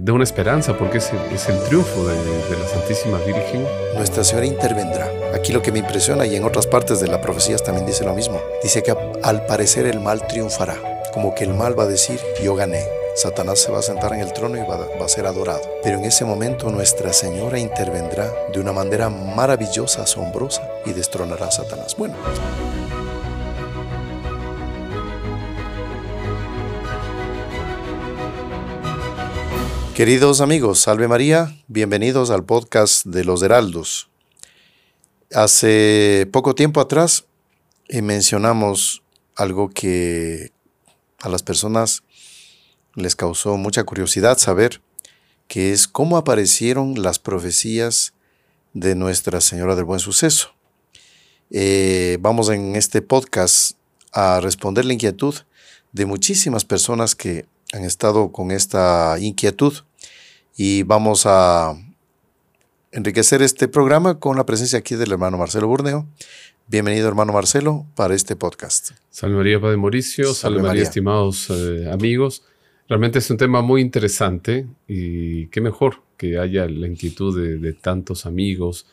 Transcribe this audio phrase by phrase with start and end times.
[0.00, 3.66] de una esperanza, porque es el, es el triunfo de, la Santísima Virgen.
[3.94, 5.10] Nuestra Señora intervendrá.
[5.34, 8.14] Aquí lo que me impresiona, y en otras partes de la profecía también dice lo
[8.14, 10.76] mismo, dice que al parecer el mal triunfará,
[11.12, 12.84] como que el mal va a decir, yo gané.
[13.14, 15.62] Satanás se va a sentar en el trono y va, va a ser adorado.
[15.82, 21.50] Pero en ese momento Nuestra Señora intervendrá de una manera maravillosa, asombrosa, y destronará a
[21.50, 21.96] Satanás.
[21.96, 22.14] Bueno.
[29.96, 34.10] Queridos amigos, salve María, bienvenidos al podcast de los Heraldos.
[35.32, 37.24] Hace poco tiempo atrás
[37.88, 39.02] eh, mencionamos
[39.36, 40.52] algo que
[41.22, 42.02] a las personas
[42.94, 44.82] les causó mucha curiosidad saber,
[45.48, 48.12] que es cómo aparecieron las profecías
[48.74, 50.50] de Nuestra Señora del Buen Suceso.
[51.50, 53.78] Eh, vamos en este podcast
[54.12, 55.36] a responder la inquietud
[55.92, 59.85] de muchísimas personas que han estado con esta inquietud
[60.56, 61.74] y vamos a
[62.90, 66.06] enriquecer este programa con la presencia aquí del hermano Marcelo Burneo.
[66.68, 68.92] Bienvenido hermano Marcelo para este podcast.
[69.10, 72.42] Salve María Padre Mauricio, salve, María, estimados eh, amigos.
[72.88, 77.72] Realmente es un tema muy interesante y qué mejor que haya la inquietud de, de
[77.74, 78.86] tantos amigos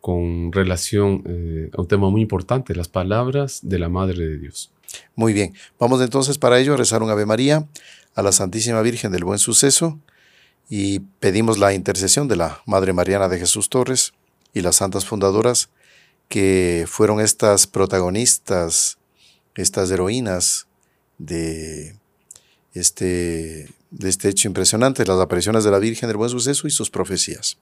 [0.00, 4.72] con relación eh, a un tema muy importante, las palabras de la Madre de Dios.
[5.14, 7.68] Muy bien, vamos entonces para ello a rezar un Ave María
[8.14, 10.00] a la Santísima Virgen del Buen Suceso
[10.68, 14.12] y pedimos la intercesión de la Madre Mariana de Jesús Torres
[14.54, 15.68] y las santas fundadoras
[16.28, 18.98] que fueron estas protagonistas,
[19.54, 20.66] estas heroínas
[21.18, 21.96] de
[22.74, 26.90] este, de este hecho impresionante, las apariciones de la Virgen del Buen Suceso y sus
[26.90, 27.58] profecías.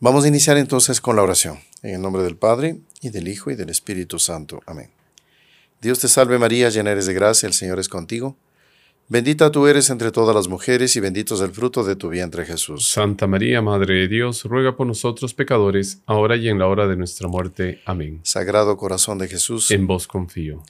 [0.00, 3.50] Vamos a iniciar entonces con la oración, en el nombre del Padre, y del Hijo,
[3.50, 4.60] y del Espíritu Santo.
[4.66, 4.90] Amén.
[5.80, 8.36] Dios te salve María, llena eres de gracia, el Señor es contigo.
[9.10, 12.44] Bendita tú eres entre todas las mujeres y bendito es el fruto de tu vientre
[12.44, 12.88] Jesús.
[12.88, 16.94] Santa María, Madre de Dios, ruega por nosotros pecadores, ahora y en la hora de
[16.94, 17.80] nuestra muerte.
[17.86, 18.20] Amén.
[18.22, 20.62] Sagrado corazón de Jesús, en vos confío.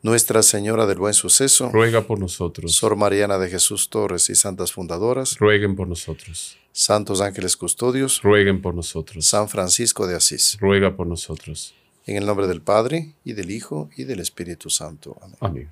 [0.00, 2.72] Nuestra Señora del Buen Suceso, ruega por nosotros.
[2.76, 6.58] Sor Mariana de Jesús Torres y santas fundadoras, rueguen por nosotros.
[6.70, 9.26] Santos ángeles custodios, rueguen por nosotros.
[9.26, 11.74] San Francisco de Asís, ruega por nosotros.
[12.06, 15.16] En el nombre del Padre, y del Hijo, y del Espíritu Santo.
[15.20, 15.36] Amén.
[15.40, 15.70] Amén.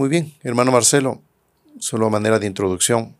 [0.00, 1.20] Muy bien, hermano Marcelo,
[1.78, 3.14] solo a manera de introducción.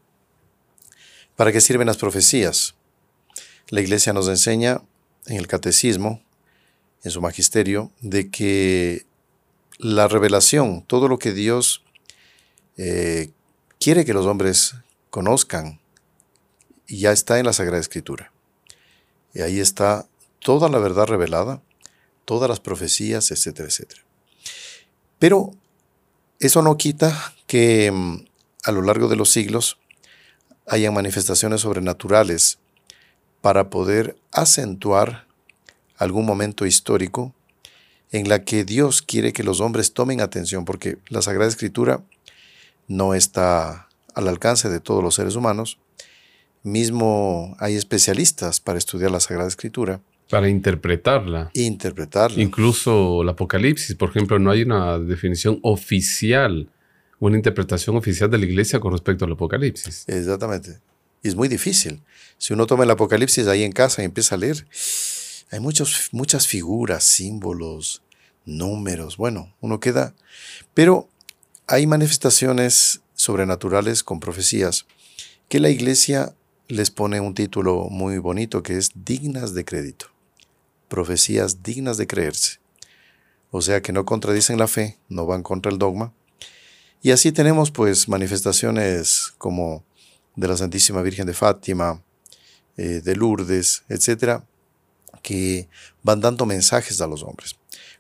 [1.36, 2.74] ¿Para qué sirven las profecías?
[3.68, 4.80] La Iglesia nos enseña
[5.26, 6.22] en el Catecismo,
[7.04, 9.04] en su magisterio, de que
[9.76, 11.84] la revelación, todo lo que Dios
[12.78, 13.30] eh,
[13.78, 14.74] quiere que los hombres
[15.10, 15.82] conozcan,
[16.88, 18.32] ya está en la Sagrada Escritura.
[19.34, 20.08] Y ahí está
[20.38, 21.60] toda la verdad revelada,
[22.24, 24.00] todas las profecías, etcétera, etcétera.
[25.18, 25.59] Pero
[26.40, 28.24] eso no quita que mm,
[28.64, 29.78] a lo largo de los siglos
[30.66, 32.58] hayan manifestaciones sobrenaturales
[33.42, 35.26] para poder acentuar
[35.96, 37.34] algún momento histórico
[38.10, 42.02] en la que Dios quiere que los hombres tomen atención, porque la Sagrada Escritura
[42.88, 45.78] no está al alcance de todos los seres humanos.
[46.62, 51.50] Mismo hay especialistas para estudiar la Sagrada Escritura para interpretarla.
[51.54, 52.40] Interpretarla.
[52.40, 56.70] Incluso el Apocalipsis, por ejemplo, no hay una definición oficial,
[57.18, 60.04] una interpretación oficial de la iglesia con respecto al Apocalipsis.
[60.06, 60.78] Exactamente.
[61.22, 62.00] Y es muy difícil.
[62.38, 64.64] Si uno toma el Apocalipsis ahí en casa y empieza a leer,
[65.50, 68.02] hay muchos, muchas figuras, símbolos,
[68.46, 69.16] números.
[69.16, 70.14] Bueno, uno queda.
[70.74, 71.08] Pero
[71.66, 74.86] hay manifestaciones sobrenaturales con profecías
[75.48, 76.34] que la iglesia
[76.68, 80.06] les pone un título muy bonito que es dignas de crédito
[80.90, 82.58] profecías dignas de creerse.
[83.50, 86.12] O sea que no contradicen la fe, no van contra el dogma.
[87.00, 89.82] Y así tenemos pues manifestaciones como
[90.36, 92.02] de la Santísima Virgen de Fátima,
[92.76, 94.44] eh, de Lourdes, etcétera,
[95.22, 95.68] que
[96.02, 97.56] van dando mensajes a los hombres,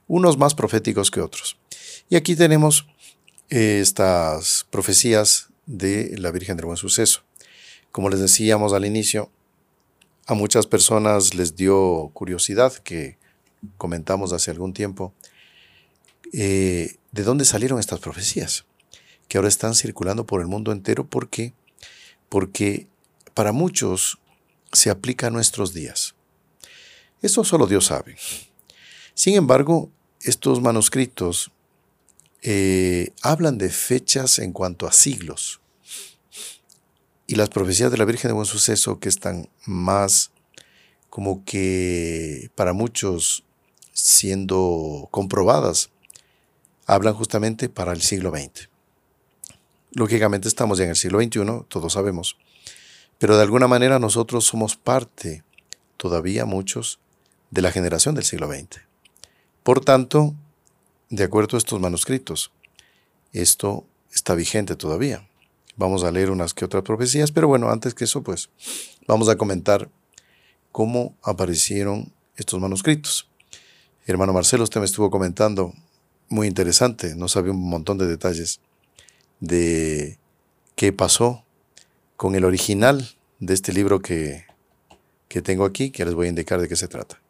[0.06, 1.56] unos más proféticos que otros.
[2.08, 2.86] Y aquí tenemos
[3.48, 7.22] eh, estas profecías de la Virgen del Buen Suceso.
[7.92, 9.30] Como les decíamos al inicio,
[10.30, 13.18] a muchas personas les dio curiosidad, que
[13.78, 15.12] comentamos hace algún tiempo,
[16.32, 18.64] eh, de dónde salieron estas profecías,
[19.26, 21.04] que ahora están circulando por el mundo entero.
[21.04, 21.52] ¿Por qué?
[22.28, 22.86] Porque
[23.34, 24.20] para muchos
[24.72, 26.14] se aplica a nuestros días.
[27.22, 28.16] Esto solo Dios sabe.
[29.14, 29.90] Sin embargo,
[30.20, 31.50] estos manuscritos
[32.42, 35.59] eh, hablan de fechas en cuanto a siglos
[37.30, 40.32] y las profecías de la Virgen de Buen Suceso que están más
[41.10, 43.44] como que para muchos
[43.92, 45.90] siendo comprobadas,
[46.86, 48.68] hablan justamente para el siglo XX.
[49.92, 52.36] lógicamente estamos ya en el siglo XXI, todos sabemos,
[53.18, 55.44] pero de alguna manera nosotros somos parte,
[55.96, 56.98] todavía muchos,
[57.52, 58.80] de la generación del siglo XX.
[59.62, 60.34] Por tanto,
[61.10, 62.50] de acuerdo a estos manuscritos,
[63.32, 65.29] esto está vigente todavía.
[65.80, 68.50] Vamos a leer unas que otras profecías, pero bueno, antes que eso, pues
[69.08, 69.88] vamos a comentar
[70.72, 73.30] cómo aparecieron estos manuscritos.
[74.04, 75.72] Hermano Marcelo, usted me estuvo comentando,
[76.28, 78.60] muy interesante, no sabía un montón de detalles
[79.40, 80.18] de
[80.76, 81.46] qué pasó
[82.18, 84.44] con el original de este libro que,
[85.28, 87.22] que tengo aquí, que les voy a indicar de qué se trata.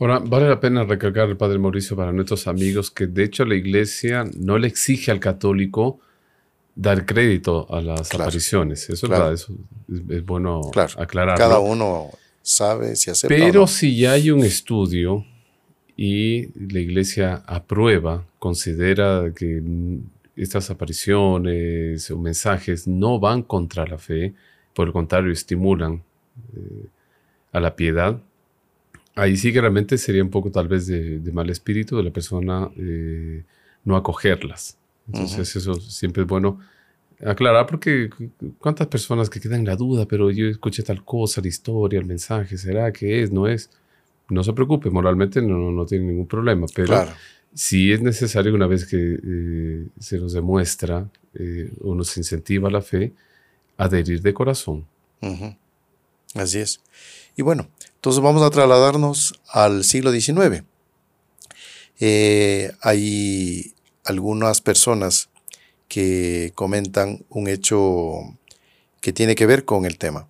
[0.00, 3.54] Ahora, vale la pena recalcar el Padre Mauricio para nuestros amigos que de hecho la
[3.54, 6.00] Iglesia no le exige al católico
[6.78, 8.88] dar crédito a las apariciones.
[8.88, 9.48] Eso, es,
[10.08, 11.36] es, bueno aclarar.
[11.36, 12.10] Cada uno
[12.40, 13.34] sabe si acepta.
[13.34, 15.26] Pero si ya hay un estudio
[15.96, 19.60] y la Iglesia aprueba, considera que
[20.36, 24.34] estas apariciones o mensajes no van contra la fe,
[24.72, 26.04] por el contrario, estimulan
[26.56, 26.86] eh,
[27.50, 28.20] a la piedad,
[29.16, 32.70] ahí sí que realmente sería un poco tal vez de, mal espíritu de la persona
[32.76, 33.42] eh,
[33.84, 34.77] no acogerlas.
[35.08, 36.60] Entonces eso siempre es bueno
[37.24, 38.10] aclarar porque
[38.58, 42.06] cuántas personas que quedan en la duda, pero yo escuché tal cosa, la historia, el
[42.06, 43.32] mensaje, ¿será que es?
[43.32, 43.70] ¿No es?
[44.28, 47.06] No se preocupe, moralmente no, no tiene ningún problema, pero
[47.54, 52.82] si es necesario una vez que eh, se nos demuestra eh, o nos incentiva la
[52.82, 53.12] fe,
[53.76, 54.86] adherir de corazón.
[56.34, 56.80] Así es.
[57.36, 60.62] Y bueno, entonces vamos a trasladarnos al siglo XIX.
[62.00, 63.72] Eh, hay
[64.08, 65.28] algunas personas
[65.86, 68.36] que comentan un hecho
[69.02, 70.28] que tiene que ver con el tema.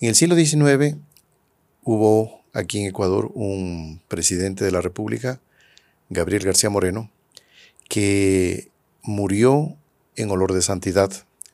[0.00, 0.96] En el siglo XIX
[1.82, 5.40] hubo aquí en Ecuador un presidente de la República,
[6.10, 7.10] Gabriel García Moreno,
[7.88, 8.68] que
[9.02, 9.74] murió
[10.14, 11.10] en olor de santidad,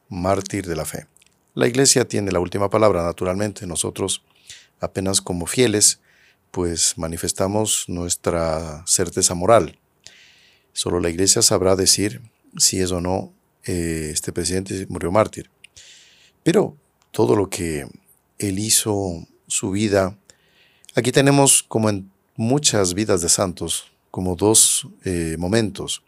[0.08, 1.06] mártir de la fe.
[1.54, 3.68] La iglesia tiene la última palabra, naturalmente.
[3.68, 4.24] Nosotros
[4.80, 6.00] apenas como fieles,
[6.50, 9.78] pues manifestamos nuestra certeza moral.
[10.72, 12.22] Solo la iglesia sabrá decir
[12.56, 13.32] si es o no
[13.64, 15.50] eh, este presidente murió mártir.
[16.42, 16.76] Pero
[17.10, 17.86] todo lo que
[18.38, 20.16] él hizo, su vida,
[20.94, 26.02] aquí tenemos como en muchas vidas de santos, como dos eh, momentos,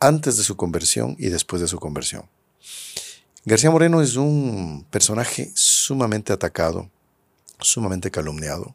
[0.00, 2.28] antes de su conversión y después de su conversión.
[3.44, 6.90] García Moreno es un personaje sumamente atacado,
[7.60, 8.74] sumamente calumniado.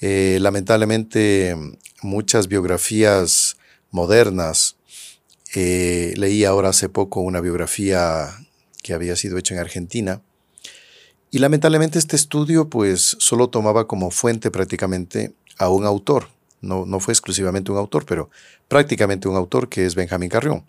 [0.00, 1.56] Eh, lamentablemente,
[2.02, 3.47] muchas biografías
[3.90, 4.76] modernas,
[5.54, 8.28] eh, leí ahora hace poco una biografía
[8.82, 10.22] que había sido hecha en Argentina,
[11.30, 16.28] y lamentablemente este estudio pues solo tomaba como fuente prácticamente a un autor,
[16.60, 18.30] no, no fue exclusivamente un autor, pero
[18.66, 20.64] prácticamente un autor que es Benjamín Carrión.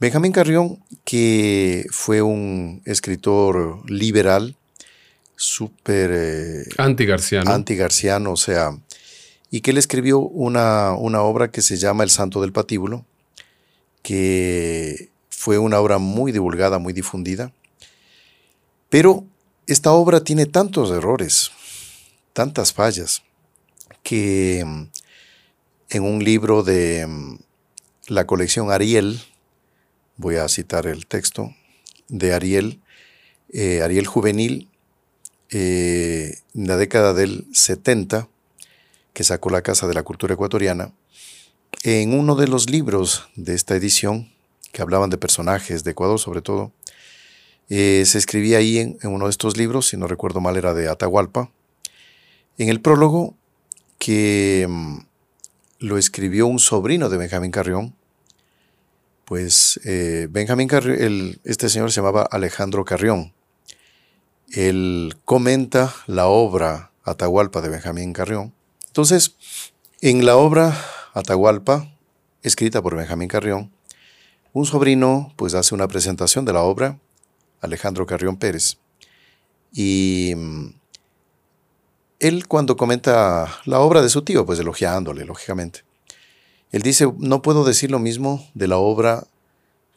[0.00, 4.56] Benjamín Carrión, que fue un escritor liberal,
[5.36, 6.10] súper...
[6.12, 7.50] Eh, anti-garciano.
[7.50, 8.76] Anti-garciano, o sea,
[9.54, 13.06] y que él escribió una, una obra que se llama El Santo del Patíbulo,
[14.02, 17.52] que fue una obra muy divulgada, muy difundida,
[18.88, 19.24] pero
[19.68, 21.52] esta obra tiene tantos errores,
[22.32, 23.22] tantas fallas,
[24.02, 24.82] que mm,
[25.90, 27.38] en un libro de mm,
[28.08, 29.20] la colección Ariel,
[30.16, 31.54] voy a citar el texto
[32.08, 32.80] de Ariel,
[33.52, 34.68] eh, Ariel Juvenil,
[35.50, 38.28] eh, en la década del 70,
[39.14, 40.92] que sacó la Casa de la Cultura Ecuatoriana,
[41.84, 44.30] en uno de los libros de esta edición,
[44.72, 46.72] que hablaban de personajes de Ecuador sobre todo,
[47.70, 50.88] eh, se escribía ahí en, uno de estos libros, si no recuerdo mal era de
[50.88, 51.50] Atahualpa,
[52.58, 53.34] en el prólogo
[53.98, 54.98] que mm,
[55.78, 57.94] lo escribió un sobrino de Benjamín Carrión,
[59.24, 63.32] pues eh, Benjamín Carrión, este señor se llamaba Alejandro Carrión,
[64.52, 68.52] él comenta la obra Atahualpa de Benjamín Carrión.
[68.94, 69.34] Entonces,
[70.02, 70.80] en la obra
[71.14, 71.92] Atahualpa,
[72.44, 73.72] escrita por Benjamín Carrión,
[74.52, 77.00] un sobrino pues hace una presentación de la obra,
[77.60, 78.78] Alejandro Carrión Pérez,
[79.72, 80.66] y mm,
[82.20, 85.82] él cuando comenta la obra de su tío, pues elogiándole, lógicamente,
[86.70, 89.26] él dice, no puedo decir lo mismo de la obra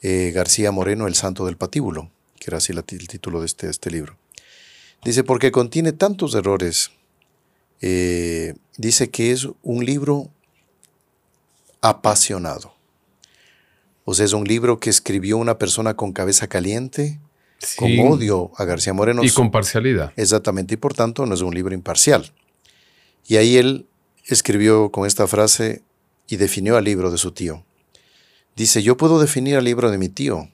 [0.02, 3.92] eh, García Moreno, El Santo del Patíbulo, que era así el título de este, este
[3.92, 4.18] libro.
[5.04, 6.90] Dice, porque contiene tantos errores.
[7.82, 10.30] Eh, dice que es un libro
[11.82, 12.74] apasionado.
[14.06, 17.20] O sea, es un libro que escribió una persona con cabeza caliente,
[17.76, 19.24] con odio a García Moreno.
[19.24, 20.14] Y con parcialidad.
[20.16, 22.32] Exactamente, y por tanto no es un libro imparcial.
[23.26, 23.86] Y ahí él
[24.24, 25.82] escribió con esta frase
[26.28, 27.66] y definió al libro de su tío.
[28.56, 30.50] Dice, yo puedo definir al libro de mi tío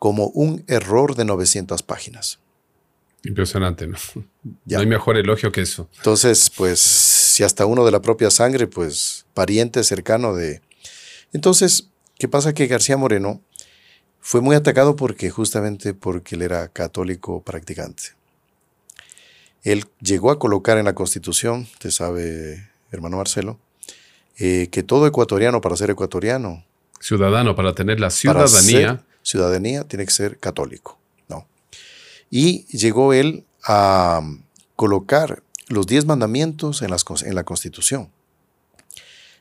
[0.00, 2.39] como un error de 900 páginas.
[3.24, 3.98] Impresionante, ¿no?
[4.64, 5.88] No hay mejor elogio que eso.
[5.96, 10.62] Entonces, pues, si hasta uno de la propia sangre, pues, pariente cercano de...
[11.32, 12.54] Entonces, ¿qué pasa?
[12.54, 13.42] Que García Moreno
[14.20, 18.14] fue muy atacado porque justamente porque él era católico practicante.
[19.62, 23.58] Él llegó a colocar en la Constitución, te sabe, hermano Marcelo,
[24.38, 26.64] eh, que todo ecuatoriano para ser ecuatoriano...
[27.00, 29.04] Ciudadano, para tener la ciudadanía...
[29.22, 30.99] ciudadanía tiene que ser católico.
[32.30, 34.22] Y llegó él a
[34.76, 38.10] colocar los diez mandamientos en, en la Constitución,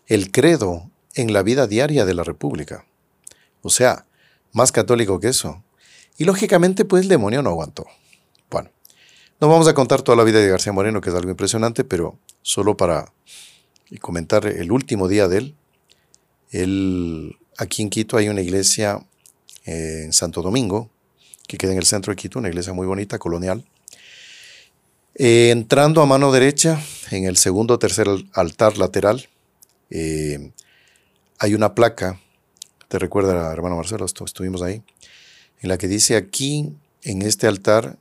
[0.08, 2.86] el credo en la vida diaria de la República.
[3.62, 4.05] O sea,
[4.51, 5.63] más católico que eso.
[6.17, 7.86] Y lógicamente, pues el demonio no aguantó.
[8.50, 8.72] Bueno,
[9.39, 12.19] no vamos a contar toda la vida de García Moreno, que es algo impresionante, pero
[12.41, 13.13] solo para
[14.01, 15.55] comentar el último día de él.
[16.51, 19.05] él aquí en Quito hay una iglesia
[19.65, 20.89] eh, en Santo Domingo,
[21.50, 23.65] que queda en el centro de Quito, una iglesia muy bonita, colonial.
[25.15, 26.79] Eh, entrando a mano derecha,
[27.10, 29.27] en el segundo o tercer altar lateral,
[29.89, 30.51] eh,
[31.39, 32.22] hay una placa,
[32.88, 34.84] te recuerda, hermano Marcelo, estuvimos ahí,
[35.62, 37.98] en la que dice aquí, en este altar,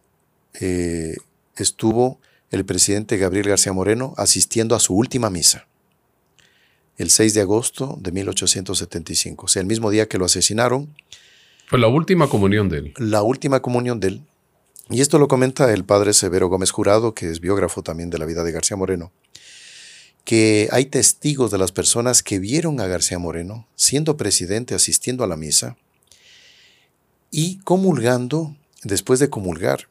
[0.61, 1.17] eh,
[1.57, 5.67] estuvo el presidente Gabriel García Moreno asistiendo a su última misa,
[6.99, 10.95] el 6 de agosto de 1875, o sea, el mismo día que lo asesinaron,
[11.71, 12.95] la última comunión de él.
[12.97, 14.23] La última comunión de él.
[14.91, 18.25] Y esto lo comenta el padre Severo Gómez Jurado, que es biógrafo también de la
[18.25, 19.13] vida de García Moreno,
[20.25, 25.27] que hay testigos de las personas que vieron a García Moreno siendo presidente, asistiendo a
[25.27, 25.77] la misa
[27.31, 29.89] y comulgando, después de comulgar,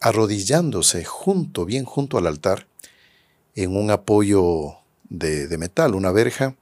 [0.00, 2.66] arrodillándose junto, bien junto al altar,
[3.54, 4.74] en un apoyo
[5.08, 6.56] de, metal, una verja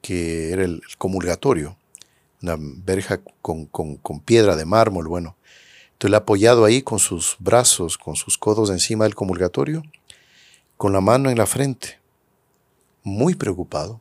[0.00, 1.76] que era el comulgatorio
[2.46, 3.68] una verja con,
[4.24, 5.36] piedra de mármol, bueno.
[5.92, 9.82] Entonces, ha apoyado ahí con sus brazos, con sus codos encima del comulgatorio,
[10.76, 11.98] con la mano en la frente,
[13.02, 14.00] muy preocupado.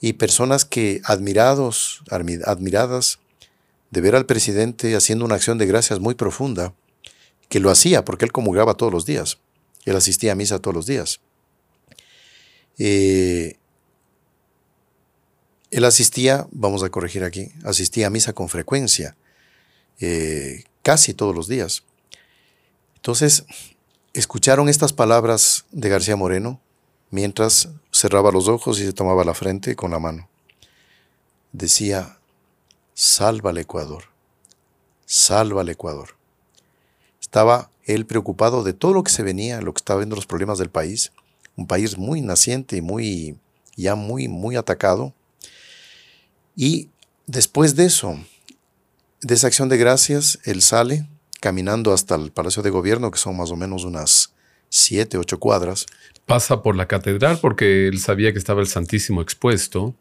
[0.00, 3.18] Y personas que admirados, admiradas
[3.90, 6.74] de ver al presidente haciendo una acción de gracias muy profunda,
[7.48, 9.38] que lo hacía porque él comulgaba todos los días,
[9.86, 11.20] él asistía a misa todos los días.
[12.78, 13.57] Eh,
[15.70, 19.16] él asistía, vamos a corregir aquí, asistía a misa con frecuencia,
[20.00, 21.84] eh, casi todos los días.
[22.96, 23.44] Entonces,
[24.14, 26.60] escucharon estas palabras de García Moreno
[27.10, 30.28] mientras cerraba los ojos y se tomaba la frente con la mano.
[31.52, 32.18] Decía,
[32.94, 34.04] salva al Ecuador,
[35.06, 36.16] salva al Ecuador.
[37.20, 40.58] Estaba él preocupado de todo lo que se venía, lo que estaba viendo los problemas
[40.58, 41.12] del país,
[41.56, 43.38] un país muy naciente y muy,
[43.76, 45.14] ya muy, muy atacado
[46.60, 46.90] y
[47.28, 48.18] después de eso,
[49.20, 51.06] de esa acción de gracias, él sale
[51.40, 54.34] caminando hasta el Palacio de Gobierno, que son más o menos unas
[54.68, 55.86] siete, ocho cuadras.
[56.26, 59.94] Pasa por la catedral porque él sabía que estaba el Santísimo expuesto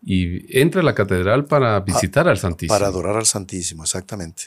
[0.00, 2.78] y entra a la catedral para ah, visitar al Santísimo.
[2.78, 4.44] Para adorar al Santísimo, exactamente.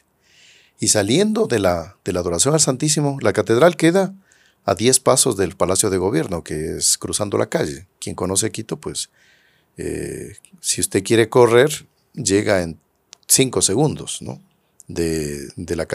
[0.80, 4.14] Y saliendo de la, de la adoración al Santísimo, la catedral queda
[4.64, 7.86] a diez pasos del Palacio de Gobierno, que es cruzando la calle.
[8.00, 9.10] Quien conoce Quito, pues
[9.82, 12.78] eh, si usted quiere correr, llega en
[13.28, 14.42] cinco segundos, ¿no?
[14.90, 15.88] De, la,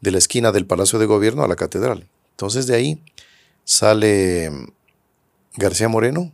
[0.00, 2.08] de la esquina del Palacio de Gobierno a la catedral.
[2.30, 3.02] Entonces de ahí
[3.64, 4.68] sale mm,
[5.56, 6.32] García Moreno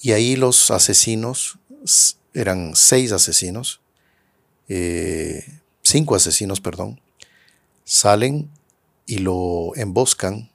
[0.00, 1.58] y ahí los asesinos,
[2.34, 3.80] eran seis asesinos,
[4.68, 5.44] eh,
[5.82, 7.00] cinco asesinos, perdón,
[7.84, 8.50] salen
[9.06, 10.50] y lo emboscan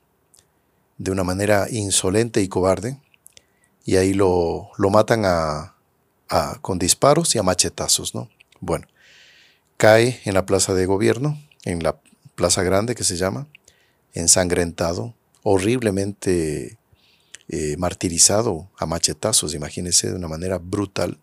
[0.98, 2.98] de una manera insolente y cobarde
[3.88, 5.74] y ahí lo, lo matan a,
[6.62, 8.30] con disparos y a machetazos, ¿no?
[8.60, 8.86] Bueno,
[9.78, 11.98] cae en la plaza de gobierno, en la
[12.36, 13.48] plaza grande que se llama,
[14.14, 16.78] ensangrentado, horriblemente
[17.48, 21.18] eh, martirizado a machetazos, imagínense, de una manera brutal.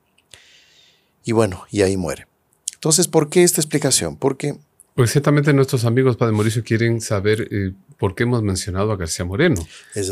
[1.23, 2.27] Y bueno, y ahí muere.
[2.73, 4.17] Entonces, ¿por qué esta explicación?
[4.17, 4.57] Porque...
[4.95, 9.25] Pues ciertamente nuestros amigos, Padre Mauricio, quieren saber eh, por qué hemos mencionado a García
[9.25, 9.67] Moreno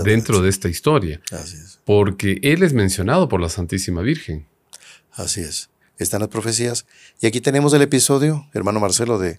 [0.04, 1.20] dentro de esta historia.
[1.30, 1.80] Así es.
[1.84, 4.46] Porque él es mencionado por la Santísima Virgen.
[5.12, 5.70] Así es.
[5.98, 6.86] Están las profecías.
[7.20, 9.38] Y aquí tenemos el episodio, hermano Marcelo, de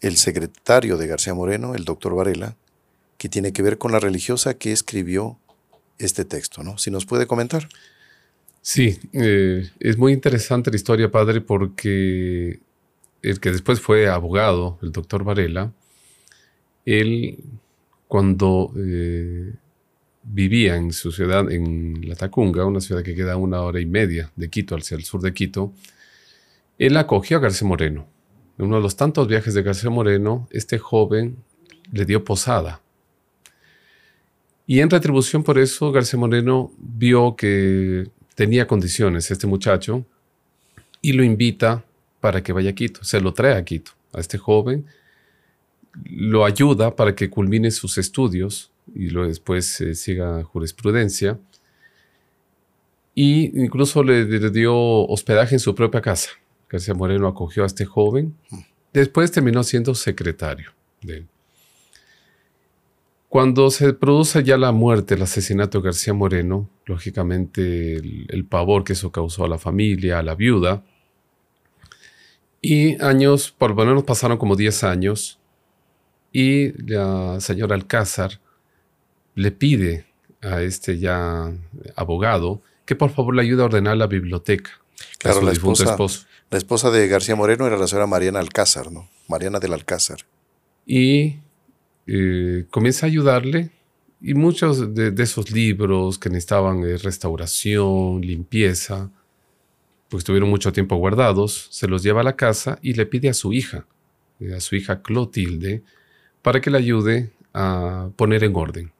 [0.00, 2.56] el secretario de García Moreno, el doctor Varela,
[3.18, 5.38] que tiene que ver con la religiosa que escribió
[5.98, 6.78] este texto, ¿no?
[6.78, 7.68] Si nos puede comentar.
[8.62, 12.60] Sí, eh, es muy interesante la historia, padre, porque
[13.22, 15.72] el que después fue abogado, el doctor Varela,
[16.84, 17.38] él
[18.10, 19.54] cuando eh,
[20.24, 24.32] vivía en su ciudad, en La Tacunga, una ciudad que queda una hora y media
[24.34, 25.72] de Quito, hacia el sur de Quito,
[26.76, 28.08] Él acogió a García Moreno.
[28.58, 31.36] En uno de los tantos viajes de García Moreno, este joven
[31.92, 32.80] le dio posada.
[34.66, 40.04] Y en retribución por eso, García Moreno vio que tenía condiciones este muchacho
[41.00, 41.84] y lo invita
[42.18, 43.04] para que vaya a Quito.
[43.04, 44.84] Se lo trae a Quito, a este joven,
[46.04, 51.38] lo ayuda para que culmine sus estudios y luego después eh, siga jurisprudencia.
[53.14, 56.30] Y incluso le, dio hospedaje en su propia casa.
[56.68, 58.34] García Moreno acogió a este joven.
[58.92, 60.70] Después terminó siendo secretario
[61.02, 61.28] de él.
[63.28, 68.94] Cuando se produce ya la muerte, el asesinato de García Moreno, lógicamente el, pavor que
[68.94, 70.84] eso causó a la familia, a la viuda,
[72.60, 75.39] y años, por lo menos pasaron como 10 años,
[76.32, 78.40] y la señora Alcázar
[79.34, 80.06] le pide
[80.42, 81.52] a este ya
[81.96, 84.70] abogado que por favor le ayude a ordenar la biblioteca.
[85.18, 85.96] Claro, la esposa,
[86.50, 89.08] la esposa de García Moreno era la señora Mariana Alcázar, ¿no?
[89.28, 90.26] Mariana del Alcázar.
[90.86, 91.36] Y
[92.06, 93.70] eh, comienza a ayudarle
[94.20, 99.10] y muchos de, esos libros que necesitaban eh, restauración, limpieza,
[100.08, 103.34] pues estuvieron mucho tiempo guardados, se los lleva a la casa y le pide a
[103.34, 103.86] su hija,
[104.40, 105.82] eh, a su hija Clotilde,
[106.42, 108.92] para que le ayude a poner en orden.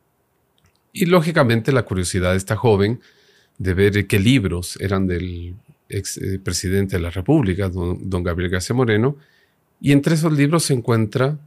[0.93, 3.01] Y lógicamente la curiosidad de esta joven
[3.59, 5.55] de ver qué libros eran del
[5.89, 9.17] ex presidente de la República, don Gabriel García Moreno,
[9.81, 11.39] y entre esos libros se encuentra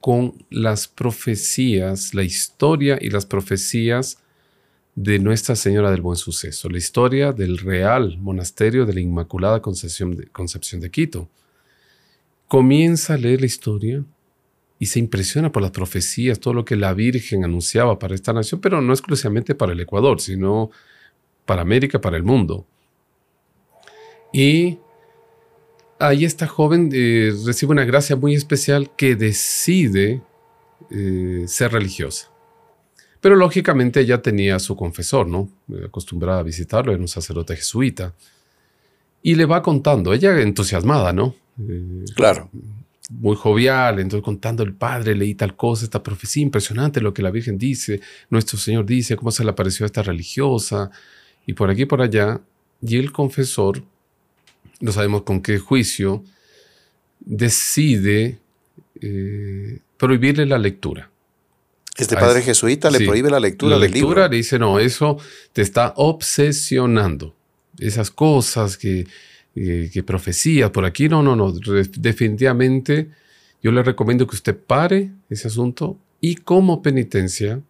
[0.00, 4.18] con las profecías, la historia y las profecías
[4.94, 10.14] de Nuestra Señora del Buen Suceso, la historia del Real Monasterio de la Inmaculada Concepción
[10.14, 11.28] de Quito.
[12.48, 14.04] Comienza a leer la historia
[14.78, 18.60] y se impresiona por las profecías, todo lo que la Virgen anunciaba para esta nación,
[18.60, 20.70] pero no exclusivamente para el Ecuador, sino
[21.46, 22.66] para América, para el mundo.
[24.32, 24.78] Y
[25.98, 30.22] ahí esta joven eh, recibe una gracia muy especial que decide
[30.90, 32.30] eh, ser religiosa.
[33.20, 35.48] Pero lógicamente ella tenía su confesor, ¿no?
[35.86, 38.12] Acostumbrada a visitarlo, era un sacerdote jesuita.
[39.22, 41.34] Y le va contando, ella entusiasmada, ¿no?
[41.58, 42.50] Eh, claro.
[43.10, 47.30] Muy jovial, entonces contando el padre, leí tal cosa, esta profecía impresionante, lo que la
[47.30, 50.90] Virgen dice, nuestro Señor dice, cómo se le apareció a esta religiosa,
[51.46, 52.40] y por aquí y por allá.
[52.80, 53.82] Y el confesor
[54.80, 56.24] no sabemos con qué juicio,
[57.20, 58.38] decide
[59.00, 61.10] eh, prohibirle la lectura.
[61.96, 65.16] Este padre jesuita le prohíbe la lectura la lectura, Le dice, no, eso
[65.52, 67.36] te está obsesionando.
[67.78, 69.06] Esas cosas que,
[69.56, 71.52] eh, que profecías por aquí, no, no, no.
[71.52, 73.10] Definitivamente
[73.62, 77.60] yo le recomiendo que usted pare ese asunto y como penitencia,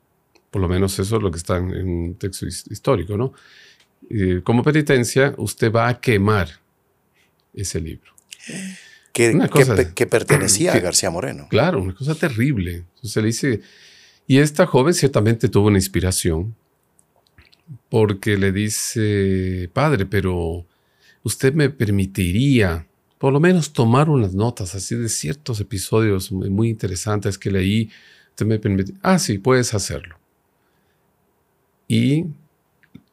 [0.51, 3.33] por lo menos eso es lo que está en, un texto histórico, ¿no?
[4.11, 6.49] Eh, como penitencia, usted va a quemar
[7.53, 8.13] ese libro.
[9.13, 11.47] Que, pertenecía a García Moreno.
[11.49, 12.85] Claro, una cosa terrible.
[12.97, 13.61] Entonces le dice,
[14.27, 16.57] y esta joven ciertamente tuvo una inspiración,
[17.89, 20.67] porque le dice, padre, pero
[21.25, 22.87] usted me permitiría
[23.19, 27.91] por lo menos tomar unas notas así de ciertos episodios muy interesantes que leí.
[28.31, 30.17] Usted me permite, ah, sí, puedes hacerlo.
[31.89, 32.27] Y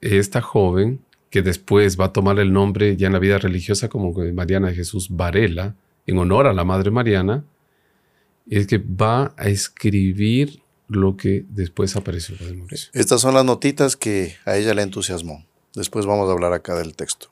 [0.02, 4.12] esta joven que después va a tomar el nombre ya en la vida religiosa como
[4.34, 7.46] Mariana Jesús Varela, en honor a la Madre Mariana,
[8.50, 12.36] es que va a escribir lo que después apareció.
[12.92, 15.46] Estas son las notitas que a ella le entusiasmó.
[15.74, 17.30] Después vamos a hablar acá del texto.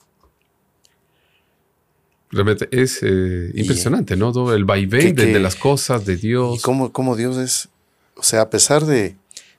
[2.31, 4.31] Realmente es eh, impresionante, ¿no?
[4.31, 6.59] Todo el vaivén de, las cosas, de Dios.
[6.59, 7.69] Y cómo, cómo, Dios es,
[8.15, 9.15] o sea, a pesar de,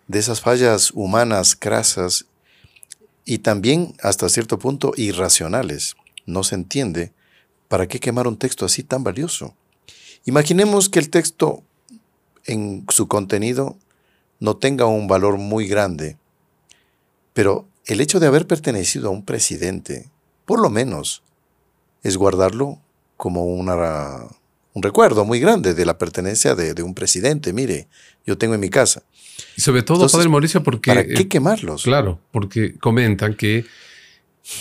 [0.07, 2.27] de esas fallas humanas, crasas,
[3.25, 5.97] y también hasta cierto punto irracionales.
[6.27, 7.13] No se entiende
[7.69, 9.55] para qué quemar un texto así tan valioso.
[10.25, 11.63] Imaginemos que el texto
[12.45, 13.77] en su contenido
[14.39, 16.17] no tenga un valor muy grande,
[17.33, 20.09] pero el hecho de haber pertenecido a un presidente,
[20.45, 21.23] por lo menos,
[22.03, 22.79] es guardarlo
[23.17, 24.27] como una,
[24.73, 27.53] un recuerdo muy grande de la pertenencia de, de un presidente.
[27.53, 27.89] Mire,
[28.27, 29.03] yo tengo en mi casa.
[29.57, 30.91] Y sobre todo, Padre Mauricio, porque...
[30.91, 31.83] ¿Para qué quemarlos?
[31.85, 33.65] Claro, porque comentan que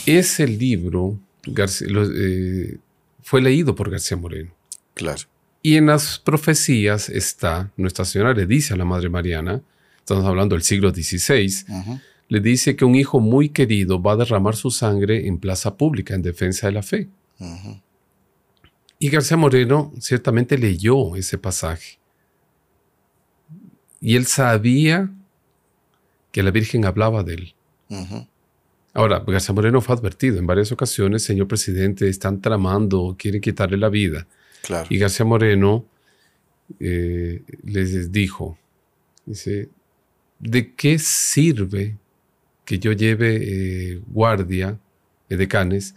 [0.06, 1.20] ese libro
[1.56, 2.78] eh,
[3.22, 4.52] fue leído por García Moreno.
[4.94, 5.22] Claro.
[5.62, 9.62] Y en las profecías está, Nuestra Señora le dice a la Madre Mariana,
[9.98, 11.66] estamos hablando del siglo XVI,
[12.30, 16.16] le dice que un hijo muy querido va a derramar su sangre en plaza pública
[16.16, 17.10] en defensa de la fe.
[18.98, 22.00] Y García Moreno ciertamente leyó ese pasaje.
[24.02, 25.10] Y él sabía
[26.32, 27.56] que la Virgen hablaba de él.
[28.94, 33.90] Ahora, García Moreno fue advertido en varias ocasiones, señor presidente, están tramando, quieren quitarle la
[33.90, 34.28] vida.
[34.62, 34.88] Claro.
[34.90, 35.86] Y García Moreno
[36.80, 38.58] eh, les dijo,
[39.26, 39.70] dice,
[40.40, 41.98] ¿de qué sirve
[42.66, 44.78] que yo lleve eh, guardia
[45.30, 45.96] de canes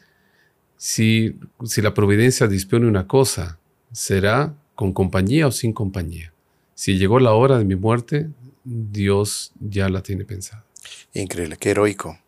[0.83, 3.61] si, si la providencia dispone una cosa?
[3.92, 6.33] Será con compañía o sin compañía.
[6.75, 8.31] Si llegó la hora de mi muerte,
[8.64, 10.64] Dios ya la tiene pensada.
[11.14, 12.18] Increíble, qué heroico.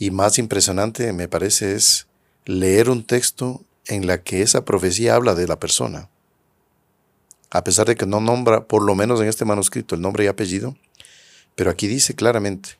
[0.00, 2.08] Y más impresionante me parece es
[2.44, 6.10] leer un texto en la que esa profecía habla de la persona.
[7.50, 10.26] A pesar de que no nombra, por lo menos en este manuscrito, el nombre y
[10.26, 10.76] apellido,
[11.54, 12.70] pero aquí dice claramente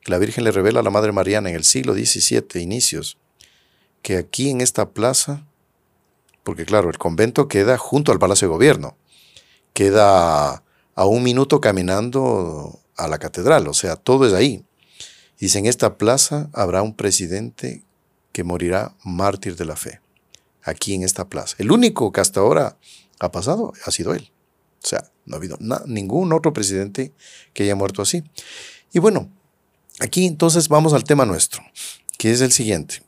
[0.00, 3.18] que la Virgen le revela a la Madre Mariana en el siglo XVII, inicios,
[4.04, 5.46] que aquí en esta plaza,
[6.42, 8.98] porque claro, el convento queda junto al Palacio de Gobierno,
[9.72, 10.62] queda
[10.94, 14.62] a un minuto caminando a la catedral, o sea, todo es ahí.
[15.38, 17.82] Dice, en esta plaza habrá un presidente
[18.32, 20.02] que morirá mártir de la fe,
[20.62, 21.56] aquí en esta plaza.
[21.58, 22.76] El único que hasta ahora
[23.20, 24.30] ha pasado ha sido él.
[24.82, 27.14] O sea, no ha habido ningún otro presidente
[27.54, 28.22] que haya muerto así.
[28.92, 29.30] Y bueno,
[30.00, 31.62] aquí entonces vamos al tema nuestro,
[32.18, 33.02] que es el siguiente.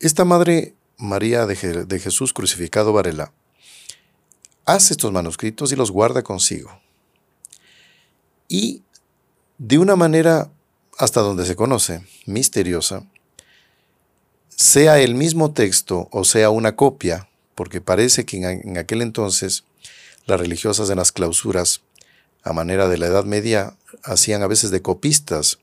[0.00, 3.32] Esta Madre María de, Jesús crucificado Varela
[4.64, 6.80] hace estos manuscritos y los guarda consigo.
[8.46, 8.82] Y
[9.58, 10.52] de una manera,
[10.98, 13.06] hasta donde se conoce, misteriosa,
[14.50, 19.64] sea el mismo texto o sea una copia, porque parece que en, aquel entonces
[20.26, 21.80] las religiosas en las clausuras,
[22.44, 25.58] a manera de la Edad Media, hacían a veces de copistas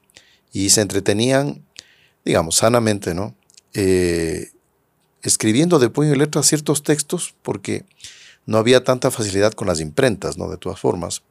[0.51, 1.63] y se entretenían,
[2.25, 3.33] digamos, sanamente, ¿no?
[3.75, 4.51] Eh,
[5.21, 7.85] escribiendo de puño y letra ciertos textos porque
[8.45, 10.49] no había tanta facilidad con las imprentas, ¿no?
[10.49, 11.23] De todas formas.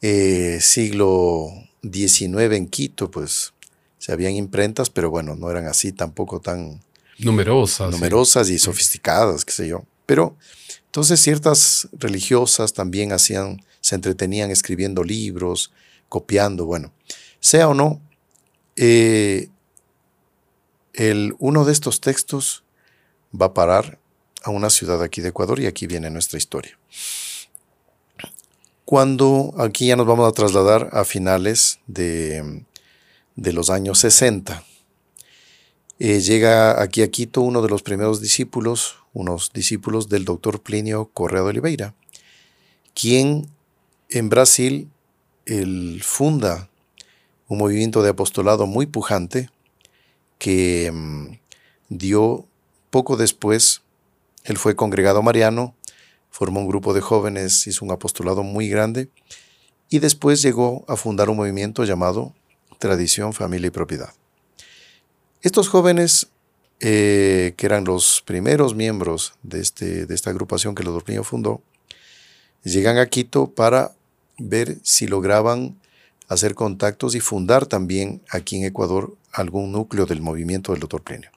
[0.00, 1.48] Eh, siglo
[1.82, 3.52] XIX en Quito, pues
[3.98, 6.80] se habían imprentas, pero bueno, no eran así tampoco tan
[7.18, 7.90] numerosas.
[7.90, 9.84] Numerosas y sofisticadas, qué sé yo.
[10.06, 10.36] Pero
[10.86, 15.72] entonces ciertas religiosas también hacían, se entretenían escribiendo libros,
[16.08, 16.92] copiando, bueno,
[17.40, 18.00] sea o no,
[18.76, 19.48] eh,
[20.94, 22.64] el, uno de estos textos
[23.38, 23.98] va a parar
[24.42, 26.78] a una ciudad aquí de Ecuador y aquí viene nuestra historia.
[28.84, 32.64] Cuando aquí ya nos vamos a trasladar a finales de,
[33.36, 34.64] los años 60,
[35.98, 41.10] eh, llega aquí a Quito uno de los primeros discípulos, unos discípulos del doctor Plinio
[41.14, 41.94] Correa de Oliveira,
[42.92, 43.48] quien
[44.10, 44.90] en Brasil
[45.46, 46.68] él funda
[47.48, 49.48] un movimiento de apostolado muy pujante
[50.42, 51.38] que mm,
[51.88, 52.48] dio
[52.90, 53.82] poco después,
[54.42, 55.76] él fue congregado mariano,
[56.30, 59.08] formó un grupo de jóvenes, hizo un apostolado muy grande
[59.88, 62.34] y después llegó a fundar un movimiento llamado
[62.80, 64.12] Tradición, Familia y Propiedad.
[65.42, 66.26] Estos jóvenes,
[66.80, 71.62] eh, que eran los primeros miembros de, este, de esta agrupación que Lodorniño fundó,
[72.64, 73.92] llegan a Quito para
[74.38, 75.80] ver si lograban
[76.26, 81.30] hacer contactos y fundar también aquí en Ecuador algún núcleo del movimiento del doctor Plinio.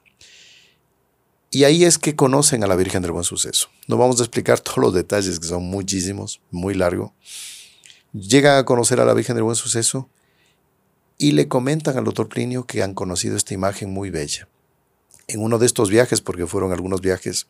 [1.51, 3.69] Y ahí es que conocen a la Virgen del Buen Suceso.
[3.88, 7.13] No vamos a explicar todos los detalles, que son muchísimos, muy largo.
[8.13, 10.10] Llegan a conocer a la Virgen del Buen Suceso
[11.17, 14.47] y le comentan al doctor Plinio que han conocido esta imagen muy bella.
[15.27, 17.47] En uno de estos viajes, porque fueron algunos viajes,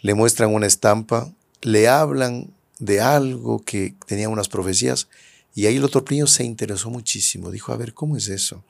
[0.00, 5.08] le muestran una estampa, le hablan de algo que tenía unas profecías
[5.54, 7.50] y ahí el doctor Plinio se interesó muchísimo.
[7.50, 8.64] Dijo, a ver, ¿cómo es eso?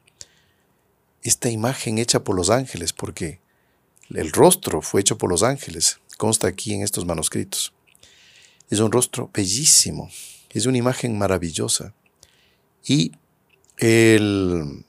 [1.22, 3.40] Esta imagen hecha por los ángeles, porque
[4.11, 7.72] el rostro fue hecho por los ángeles, consta aquí en estos manuscritos.
[8.70, 10.11] Es un rostro bellísimo,
[10.50, 11.94] es una imagen maravillosa.
[12.85, 13.12] Y
[13.78, 14.85] el,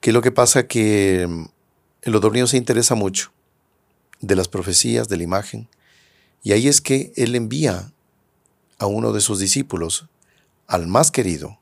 [0.00, 1.28] que lo que pasa que
[2.02, 3.32] el odornillo se interesa mucho
[4.20, 5.68] de las profecías, de la imagen,
[6.42, 7.92] y ahí es que él envía
[8.78, 10.06] a uno de sus discípulos,
[10.66, 11.58] al más querido,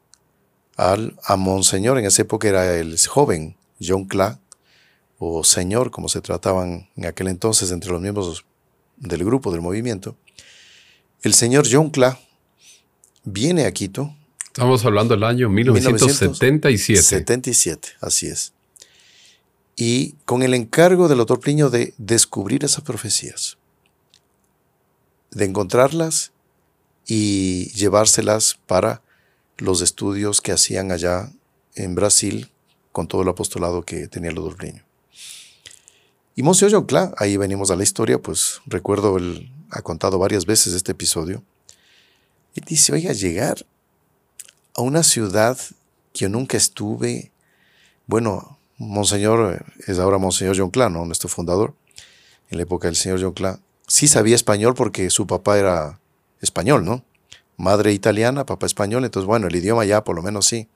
[0.77, 4.39] al, a Monseñor, en esa época era el joven John Clark,
[5.19, 8.45] o señor, como se trataban en aquel entonces entre los miembros
[8.97, 10.17] del grupo, del movimiento,
[11.23, 12.19] el señor John Cla
[13.25, 14.15] viene a Quito.
[14.45, 17.03] Estamos hablando del año 1977.
[17.03, 18.53] 77, así es.
[19.77, 23.59] Y con el encargo del doctor Pliño de descubrir esas profecías,
[25.31, 26.33] de encontrarlas
[27.07, 29.03] y llevárselas para
[29.59, 31.31] los estudios que hacían allá
[31.75, 32.51] en Brasil
[32.93, 34.85] con todo el apostolado que tenía el doctor Pliño.
[36.35, 40.75] Y Monsieur claro, ahí venimos a la historia, pues recuerdo, él ha contado varias veces
[40.75, 41.43] este episodio.
[42.55, 43.67] Y dice, oiga, llegar
[44.75, 45.59] a una ciudad
[46.13, 47.33] que yo nunca estuve,
[48.07, 51.75] bueno, Monseñor, es ahora Monseñor John Clan, nuestro fundador,
[52.51, 56.01] en la época del señor John Clan, sí sabía español porque su papá era
[56.41, 57.03] español, ¿no?
[57.57, 60.69] Madre italiana, papá español, entonces bueno, el idioma ya por lo menos sí.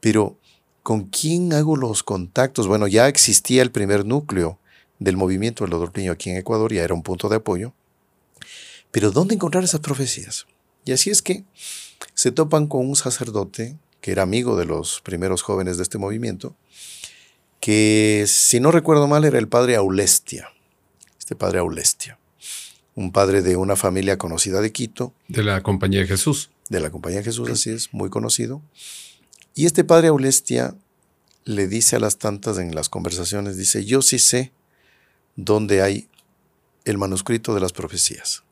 [0.00, 0.38] Pero,
[0.82, 2.66] ¿con quién hago los contactos?
[2.66, 4.58] Bueno, ya existía el primer núcleo
[4.98, 7.72] del movimiento del doctor aquí en Ecuador, ya era un punto de apoyo.
[8.90, 10.46] Pero ¿dónde encontrar esas profecías?
[10.84, 11.44] Y así es que
[12.14, 16.56] se topan con un sacerdote que era amigo de los primeros jóvenes de este movimiento,
[17.60, 20.48] que si no recuerdo mal era el padre Aulestia,
[21.18, 22.18] este padre Aulestia,
[22.94, 25.14] un padre de una familia conocida de Quito.
[25.28, 26.50] De la Compañía de Jesús.
[26.68, 28.62] De la Compañía de Jesús, así es, muy conocido.
[29.54, 30.74] Y este padre Aulestia
[31.44, 34.52] le dice a las tantas en las conversaciones, dice, yo sí sé
[35.36, 36.08] dónde hay
[36.84, 38.42] el manuscrito de las profecías.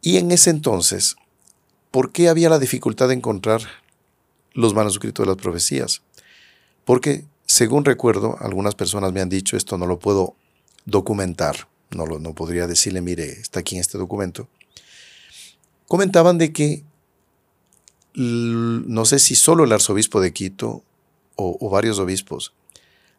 [0.00, 1.16] Y en ese entonces,
[1.90, 3.62] ¿por qué había la dificultad de encontrar
[4.52, 6.02] los manuscritos de las profecías?
[6.84, 10.36] Porque, según recuerdo, algunas personas me han dicho, esto no lo puedo
[10.84, 14.48] documentar, no, lo, no podría decirle, mire, está aquí en este documento.
[15.88, 16.84] Comentaban de que,
[18.14, 20.82] no sé si solo el arzobispo de Quito
[21.36, 22.52] o, o varios obispos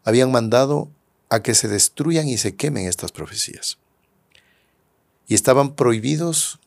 [0.04, 0.90] habían mandado
[1.30, 3.78] a que se destruyan y se quemen estas profecías.
[5.28, 6.60] Y estaban prohibidos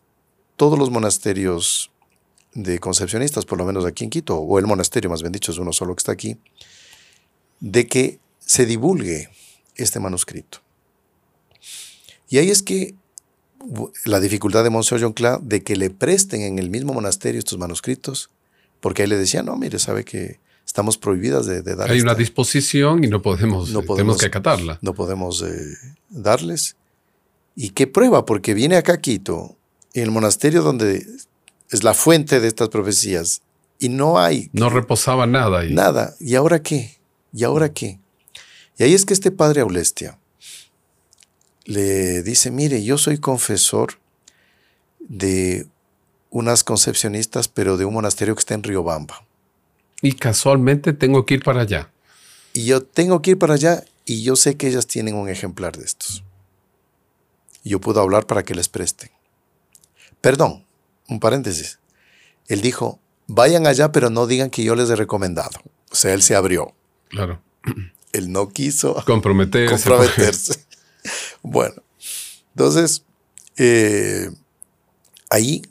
[0.56, 1.90] todos los monasterios
[2.54, 5.58] de concepcionistas, por lo menos aquí en Quito, o el monasterio más bien dicho, es
[5.58, 6.38] uno solo que está aquí,
[7.60, 9.30] de que se divulgue
[9.76, 10.60] este manuscrito.
[12.28, 12.94] Y ahí es que
[14.04, 17.58] la dificultad de Monsieur John Cla de que le presten en el mismo monasterio estos
[17.58, 18.30] manuscritos,
[18.80, 21.90] porque ahí le decía, no, mire, sabe que estamos prohibidas de, dar.
[21.90, 24.78] Hay una disposición y no podemos, no podemos tenemos que acatarla.
[24.82, 25.74] No podemos eh,
[26.10, 26.76] darles.
[27.56, 28.24] ¿Y qué prueba?
[28.24, 29.56] Porque viene acá a Quito
[29.94, 31.04] en el monasterio donde
[31.70, 33.42] es la fuente de estas profecías
[33.78, 34.50] y no hay.
[34.52, 35.72] No reposaba nada ahí.
[35.72, 36.14] Nada.
[36.20, 36.98] ¿Y ahora qué?
[37.32, 37.98] ¿Y ahora qué?
[38.78, 40.18] Y ahí es que este padre Aulestia
[41.68, 43.98] le dice, mire, yo soy confesor
[45.00, 45.66] de
[46.30, 49.22] unas concepcionistas, pero de un monasterio que está en Riobamba.
[50.00, 51.90] Y casualmente tengo que ir para allá.
[52.54, 55.76] Y yo tengo que ir para allá y yo sé que ellas tienen un ejemplar
[55.76, 56.24] de estos.
[57.64, 59.10] Yo puedo hablar para que les presten.
[60.22, 60.64] Perdón,
[61.06, 61.80] un paréntesis.
[62.46, 65.60] Él dijo, vayan allá, pero no digan que yo les he recomendado.
[65.90, 66.74] O sea, él se abrió.
[67.08, 67.42] Claro.
[68.14, 69.74] Él no quiso comprometerse.
[69.84, 70.67] comprometerse.
[71.42, 71.82] Bueno,
[72.54, 73.04] entonces,
[73.56, 74.30] eh,
[75.30, 75.62] ahí,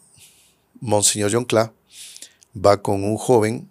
[0.79, 1.73] Monseñor John Cla
[2.55, 3.69] va con un joven,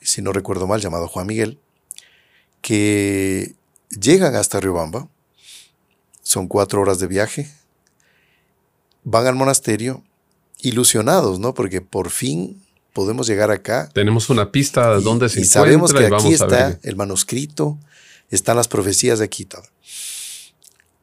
[0.00, 1.58] si no recuerdo mal, llamado Juan Miguel,
[2.60, 3.54] que
[3.88, 5.08] llegan hasta Riobamba,
[6.22, 7.50] son cuatro horas de viaje,
[9.04, 10.04] van al monasterio
[10.60, 11.54] ilusionados, ¿no?
[11.54, 13.88] Porque por fin podemos llegar acá.
[13.92, 17.78] Tenemos una pista de dónde se y sabemos que aquí está el manuscrito,
[18.30, 19.48] están las profecías de aquí.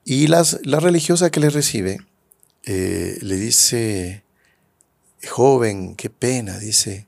[0.09, 1.99] Y las, la religiosa que le recibe
[2.63, 4.23] eh, le dice,
[5.29, 7.07] joven, qué pena, dice.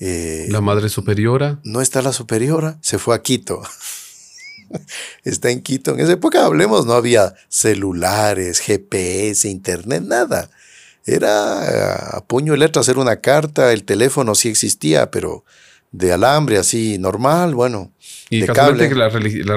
[0.00, 1.60] Eh, la madre superiora.
[1.62, 3.62] No está la superiora, se fue a Quito.
[5.22, 5.92] está en Quito.
[5.92, 10.50] En esa época, hablemos, no había celulares, GPS, internet, nada.
[11.04, 15.44] Era a puño y letra hacer una carta, el teléfono sí existía, pero
[15.96, 17.92] de alambre así normal, bueno.
[18.28, 19.08] Y de que la,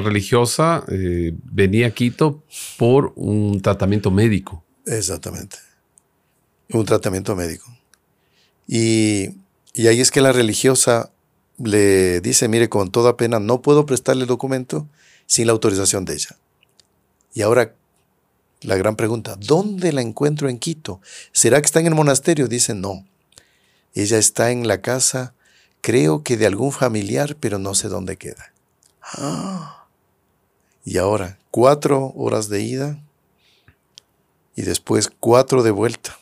[0.02, 2.44] religiosa eh, venía a Quito
[2.78, 4.64] por un tratamiento médico.
[4.86, 5.58] Exactamente.
[6.72, 7.66] Un tratamiento médico.
[8.68, 9.30] Y,
[9.74, 11.12] y ahí es que la religiosa
[11.58, 14.88] le dice, mire, con toda pena, no puedo prestarle el documento
[15.26, 16.38] sin la autorización de ella.
[17.34, 17.74] Y ahora,
[18.62, 21.02] la gran pregunta, ¿dónde la encuentro en Quito?
[21.34, 22.48] ¿Será que está en el monasterio?
[22.48, 23.06] Dice, no.
[23.94, 25.34] Ella está en la casa,
[25.82, 28.54] creo que de algún familiar, pero no sé dónde queda.
[30.84, 33.00] Y ahora, cuatro horas de ida
[34.56, 36.18] y después cuatro de vuelta.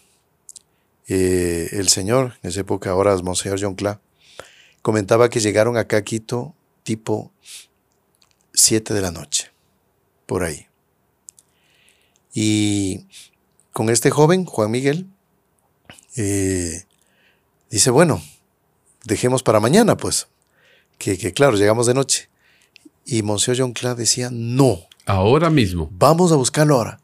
[1.07, 4.01] Eh, el señor, en esa época ahora es Monseñor John Cla,
[4.81, 7.31] comentaba que llegaron acá a Quito tipo
[8.53, 9.51] siete de la noche,
[10.25, 10.67] por ahí.
[12.33, 13.05] Y
[13.71, 15.07] con este joven, Juan Miguel,
[16.15, 16.85] eh,
[17.69, 18.21] dice, bueno,
[19.07, 20.27] dejemos para mañana, pues,
[20.97, 22.29] que, claro, llegamos de noche.
[23.05, 24.79] Y Monsieur John Clark decía, no.
[25.05, 25.89] Ahora mismo.
[25.91, 26.99] Vamos a buscarlo ahora.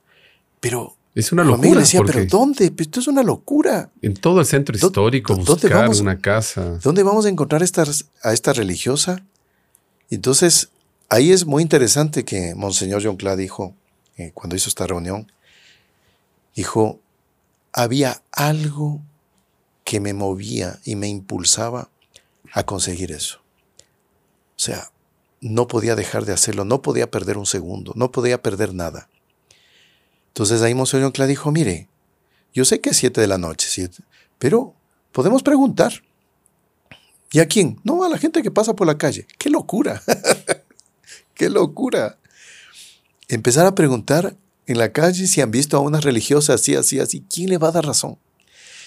[0.60, 0.96] Pero...
[1.16, 1.80] Es una locura.
[1.80, 2.74] decía, pero ¿dónde?
[2.76, 3.92] Esto es una locura.
[4.02, 6.80] En todo el centro histórico, buscar una casa.
[6.82, 9.24] ¿Dónde vamos a encontrar a esta religiosa?
[10.10, 10.70] Entonces,
[11.10, 13.76] ahí es muy interesante que Monseñor John Clark dijo,
[14.18, 15.32] eh, cuando hizo esta reunión,
[16.56, 17.00] dijo,
[17.72, 19.00] había algo
[19.84, 21.90] que me movía y me impulsaba
[22.54, 23.40] a conseguir eso.
[24.56, 24.92] O sea,
[25.42, 29.10] no podía dejar de hacerlo, no podía perder un segundo, no podía perder nada.
[30.28, 31.90] Entonces ahí Monseñor Yoncla dijo, mire,
[32.54, 33.90] yo sé que es siete de la noche,
[34.38, 34.74] pero
[35.12, 36.04] podemos preguntar.
[37.32, 37.80] ¿Y a quién?
[37.84, 39.26] No, a la gente que pasa por la calle.
[39.40, 40.02] ¡Qué locura!
[41.34, 42.20] ¡Qué locura!
[43.28, 44.36] Empezar a preguntar
[44.68, 47.26] en la calle si han visto a una religiosa así, así, así.
[47.28, 48.20] ¿Quién le va a dar razón?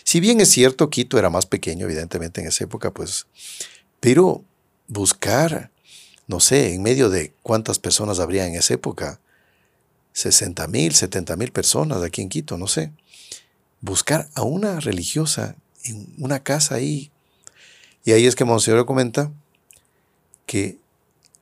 [0.06, 3.26] Si bien es cierto, Quito era más pequeño, evidentemente, en esa época, pues,
[3.98, 4.44] pero
[4.86, 5.72] buscar,
[6.28, 9.18] no sé, en medio de cuántas personas habría en esa época,
[10.12, 12.92] 60 mil, 70 mil personas aquí en Quito, no sé,
[13.80, 17.10] buscar a una religiosa en una casa ahí.
[18.04, 19.32] Y ahí es que Monseñor comenta
[20.46, 20.78] que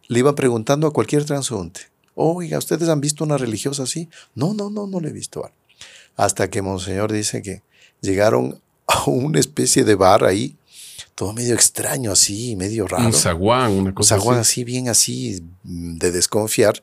[0.08, 1.82] le iba preguntando a cualquier transeúnte,
[2.14, 4.08] oiga, ¿ustedes han visto una religiosa así?
[4.34, 5.52] No, no, no, no le he visto.
[6.16, 7.62] Hasta que Monseñor dice que
[8.00, 10.56] llegaron a una especie de bar ahí,
[11.14, 13.06] todo medio extraño así, medio raro.
[13.06, 14.64] Un zaguán, una cosa Un zaguán así.
[14.64, 16.82] bien así, de desconfiar.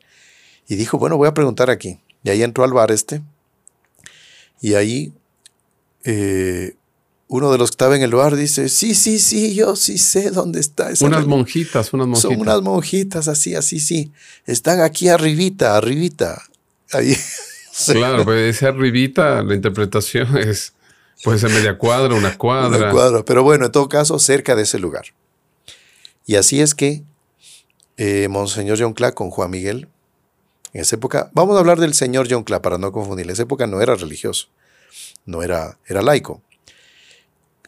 [0.68, 1.98] Y dijo, bueno, voy a preguntar aquí.
[2.24, 3.20] Y ahí entró al bar este.
[4.60, 5.12] Y ahí
[6.04, 6.76] eh,
[7.32, 10.30] uno de los que estaba en el bar dice, sí, sí, sí, yo sí sé
[10.30, 12.30] dónde está esa Unas monjitas, unas monjitas.
[12.30, 14.12] Son unas monjitas así, así, sí.
[14.44, 16.42] Están aquí arribita, arribita.
[16.92, 17.16] Ahí.
[17.86, 20.74] Claro, pues ese arribita, la interpretación es
[21.22, 22.78] Puede ser media cuadra, una cuadra.
[22.78, 25.06] Una cuadra, pero bueno, en todo caso, cerca de ese lugar.
[26.26, 27.04] Y así es que
[27.96, 29.88] eh, Monseñor John Clark con Juan Miguel,
[30.72, 33.42] en esa época, vamos a hablar del señor John Clark para no confundir, en esa
[33.42, 34.48] época no era religioso,
[35.26, 36.42] no era, era laico.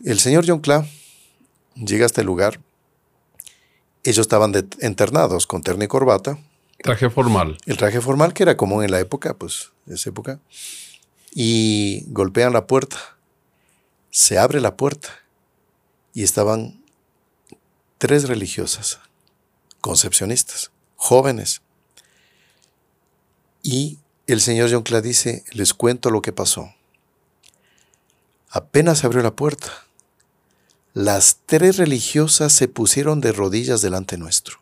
[0.05, 0.87] El señor John Clark
[1.75, 2.61] llega a este lugar,
[4.03, 4.53] ellos estaban
[4.83, 6.39] internados con terno y corbata.
[6.83, 7.59] Traje formal.
[7.65, 10.41] El traje formal que era común en la época, pues, en esa época.
[11.35, 13.14] Y golpean la puerta
[14.15, 15.09] se abre la puerta
[16.13, 16.85] y estaban
[17.99, 19.01] tres religiosas,
[19.81, 21.63] concepcionistas, jóvenes.
[23.61, 23.99] Y
[24.29, 26.73] el señor John Cla dice, les cuento lo que pasó.
[28.51, 29.85] Apenas abrió la puerta,
[30.93, 34.61] las tres religiosas se pusieron de rodillas delante nuestro.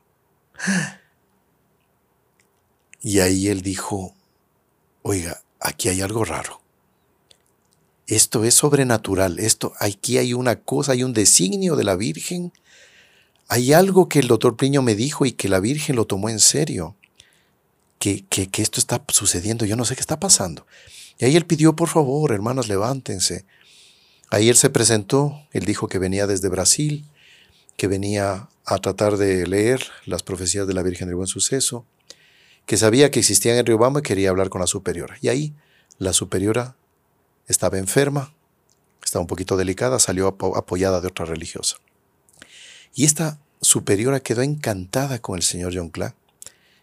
[3.02, 4.14] Y ahí él dijo,
[5.02, 6.61] oiga, aquí hay algo raro.
[8.12, 9.38] Esto es sobrenatural.
[9.38, 12.52] Esto, aquí hay una cosa, hay un designio de la Virgen.
[13.48, 16.38] Hay algo que el doctor Pliño me dijo y que la Virgen lo tomó en
[16.38, 16.94] serio.
[17.98, 19.64] Que, que, que esto está sucediendo.
[19.64, 20.66] Yo no sé qué está pasando.
[21.18, 23.46] Y ahí él pidió, por favor, hermanas, levántense.
[24.28, 25.46] Ahí él se presentó.
[25.50, 27.06] Él dijo que venía desde Brasil,
[27.78, 31.86] que venía a tratar de leer las profecías de la Virgen del Buen Suceso,
[32.66, 35.16] que sabía que existían en Riobamba y quería hablar con la superiora.
[35.22, 35.54] Y ahí
[35.96, 36.76] la superiora
[37.48, 38.32] estaba enferma,
[39.04, 41.76] estaba un poquito delicada, salió apoyada de otra religiosa.
[42.94, 46.14] Y esta superiora quedó encantada con el señor John Clark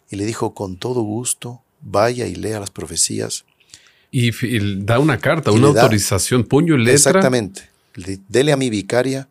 [0.10, 3.46] y le dijo con todo gusto, vaya y lea las profecías.
[4.12, 4.32] Y,
[4.84, 6.94] da una carta, una autorización, puño y letra.
[6.94, 7.70] Exactamente.
[8.28, 9.28] Dele a mi vicaria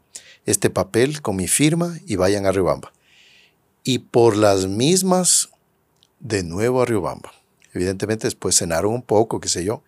[0.46, 2.92] este papel con mi firma y vayan a Riobamba.
[3.82, 5.50] Y por las mismas,
[6.20, 7.32] de nuevo a Riobamba.
[7.74, 9.82] Evidentemente después cenaron un poco, qué sé yo,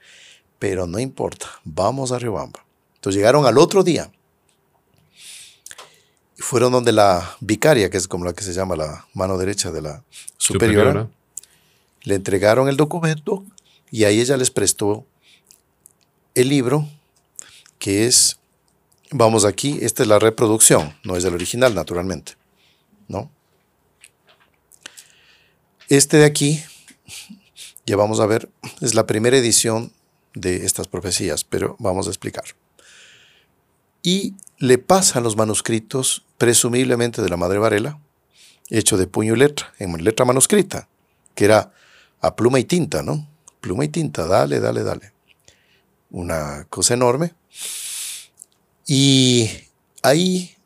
[0.61, 2.65] pero no importa, vamos a Riobamba.
[2.97, 4.13] Entonces llegaron al otro día
[6.39, 9.73] y fueron donde la vicaria, que es como la que se llama la mano derecha
[9.73, 10.05] de la
[10.37, 11.09] superiora,
[12.03, 13.43] le entregaron el documento
[13.91, 15.07] y ahí ella les prestó
[16.35, 16.87] el libro,
[17.79, 18.39] que es,
[19.11, 22.35] vamos aquí, esta es la reproducción, no es el original, naturalmente,
[23.09, 23.31] ¿no?
[25.89, 26.63] Este de aquí,
[27.87, 28.51] ya vamos a ver,
[28.83, 29.91] es la primera edición
[30.35, 32.45] de estas profecías, pero vamos a explicar.
[34.03, 38.01] Y le pasan los manuscritos, presumiblemente de la Madre Varela,
[38.71, 40.89] hecho de puño y letra, en letra manuscrita,
[41.35, 41.73] que era
[42.21, 43.29] a pluma y tinta, ¿no?
[43.61, 45.13] Pluma y tinta, dale, dale, dale.
[46.11, 47.35] Una cosa enorme.
[48.87, 49.51] Y
[50.03, 50.57] ahí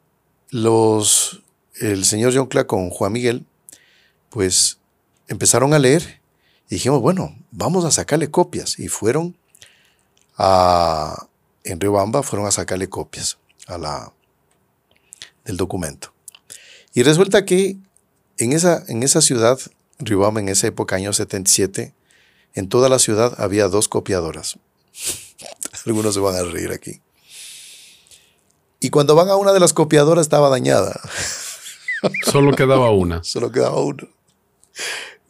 [0.51, 1.43] los,
[1.81, 3.45] el señor John Clark con Juan Miguel,
[4.31, 4.79] pues
[5.29, 6.21] empezaron a leer
[6.69, 8.79] y dijimos, bueno, vamos a sacarle copias.
[8.79, 9.37] Y fueron
[10.37, 11.29] a,
[11.65, 14.13] en Riobamba fueron a sacarle copias a la,
[15.45, 16.13] del documento.
[16.93, 17.77] Y resulta que
[18.39, 19.59] en esa, en esa ciudad,
[19.99, 21.95] Riobamba, en esa época, año 77,
[22.55, 24.59] en toda la ciudad había dos copiadoras.
[25.87, 27.01] Algunos se van a reír aquí.
[28.81, 31.01] Y cuando van a una de las copiadoras estaba dañada.
[32.31, 33.25] Solo quedaba una.
[33.25, 34.07] Solo quedaba una.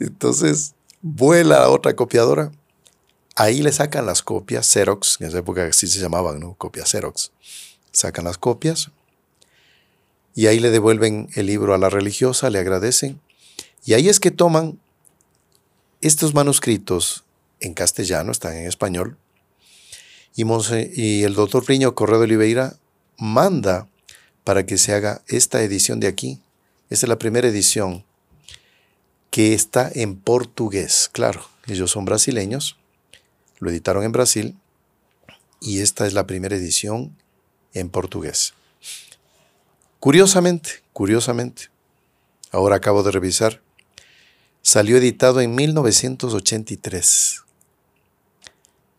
[0.01, 2.51] Entonces vuela a otra copiadora
[3.37, 6.55] Ahí le sacan las copias Xerox, en esa época así se llamaban, ¿no?
[6.55, 7.33] Copias Xerox.
[7.93, 8.91] Sacan las copias
[10.35, 13.21] y ahí le devuelven el libro a la religiosa, le agradecen
[13.85, 14.79] Y ahí es que toman
[16.01, 17.25] estos manuscritos
[17.61, 19.17] en castellano, están en español,
[20.35, 20.45] y,
[21.01, 22.77] y el doctor Priño Correo de Oliveira
[23.17, 23.89] manda
[24.43, 26.41] para que se haga esta edición de aquí.
[26.91, 28.05] Esta es la primera edición
[29.31, 31.09] que está en portugués.
[31.13, 32.77] Claro, ellos son brasileños,
[33.65, 34.57] lo editaron en Brasil
[35.61, 37.17] y esta es la primera edición
[37.73, 38.55] en portugués.
[39.99, 41.71] Curiosamente, curiosamente,
[42.53, 43.63] ahora acabo de revisar,
[44.63, 47.41] salió editado en 1983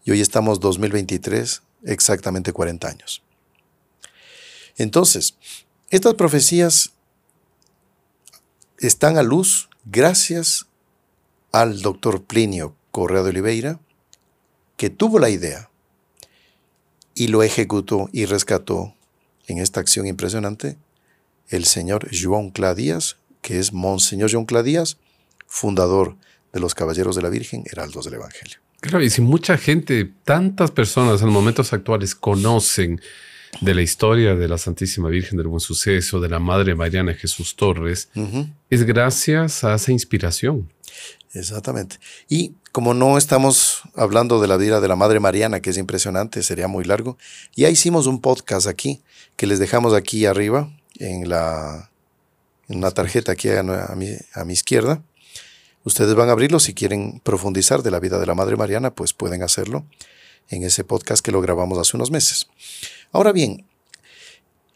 [0.03, 3.21] y hoy estamos 2023, exactamente 40 años.
[4.77, 5.35] Entonces,
[5.89, 6.91] estas profecías
[8.79, 10.65] están a luz gracias
[11.51, 13.79] al doctor Plinio Correa de Oliveira,
[14.77, 15.69] que tuvo la idea
[17.13, 18.93] y lo ejecutó y rescató
[19.47, 20.77] en esta acción impresionante
[21.49, 24.97] el señor João Cladías, que es Monseñor João Cladías,
[25.47, 26.15] fundador
[26.51, 28.57] de los Caballeros de la Virgen, Heraldos del Evangelio.
[28.81, 33.01] Claro, y si mucha gente, tantas personas en momentos actuales conocen
[33.61, 37.55] de la historia de la Santísima Virgen del Buen Suceso, de la Madre Mariana Jesús
[37.55, 38.09] Torres,
[38.69, 40.69] es gracias a esa inspiración.
[41.33, 41.97] Exactamente.
[42.29, 46.43] Y como no estamos hablando de la vida de la Madre Mariana, que es impresionante,
[46.43, 47.17] sería muy largo,
[47.55, 49.01] ya hicimos un podcast aquí,
[49.35, 51.89] que les dejamos aquí arriba, en la
[52.67, 55.01] en una tarjeta aquí a, mi, a mi izquierda.
[55.83, 59.13] Ustedes van a abrirlo si quieren profundizar de la vida de la Madre Mariana, pues
[59.13, 59.85] pueden hacerlo
[60.49, 62.47] en ese podcast que lo grabamos hace unos meses.
[63.11, 63.65] Ahora bien,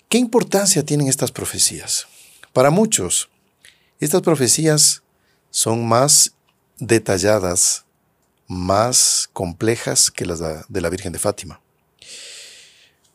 [0.08, 2.08] ¿qué importancia tienen estas profecías?
[2.54, 3.30] Para muchos,
[4.00, 5.02] estas profecías
[5.50, 6.34] son más
[6.78, 7.86] detalladas,
[8.48, 11.62] más complejas que las de la Virgen de Fátima.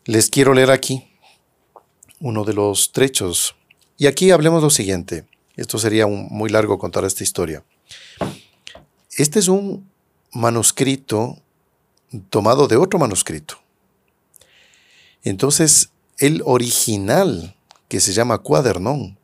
[0.05, 1.09] Les quiero leer aquí
[2.21, 3.55] uno de los trechos.
[3.97, 5.27] Y aquí hablemos lo siguiente.
[5.57, 7.65] Esto sería muy largo contar esta historia.
[9.13, 9.89] Este es un
[10.33, 11.39] manuscrito
[12.31, 13.59] tomado de otro manuscrito.
[15.23, 17.57] Entonces, el original,
[17.89, 19.19] que se llama cuadernón,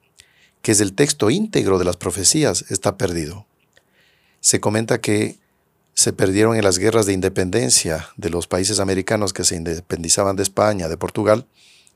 [0.63, 3.47] que es el texto íntegro de las profecías, está perdido.
[4.41, 5.39] Se comenta que
[5.95, 10.43] se perdieron en las guerras de independencia de los países americanos que se independizaban de
[10.43, 11.47] España, de Portugal.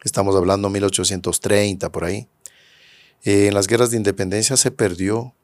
[0.03, 2.29] Estamos hablando 1830 por ahí.
[3.25, 5.35] Eh, en las guerras de independencia se perdió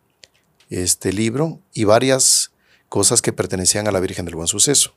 [0.68, 2.52] este libro y varias
[2.88, 4.94] cosas que pertenecían a la Virgen del Buen Suceso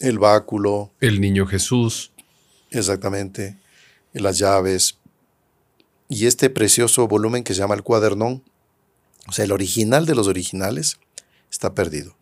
[0.00, 0.90] el báculo.
[1.00, 2.10] El niño Jesús.
[2.70, 3.56] Exactamente.
[4.12, 4.98] Las llaves.
[6.10, 8.42] Y este precioso volumen que se llama el cuadernón,
[9.28, 10.98] o sea, el original de los originales,
[11.50, 12.16] está perdido.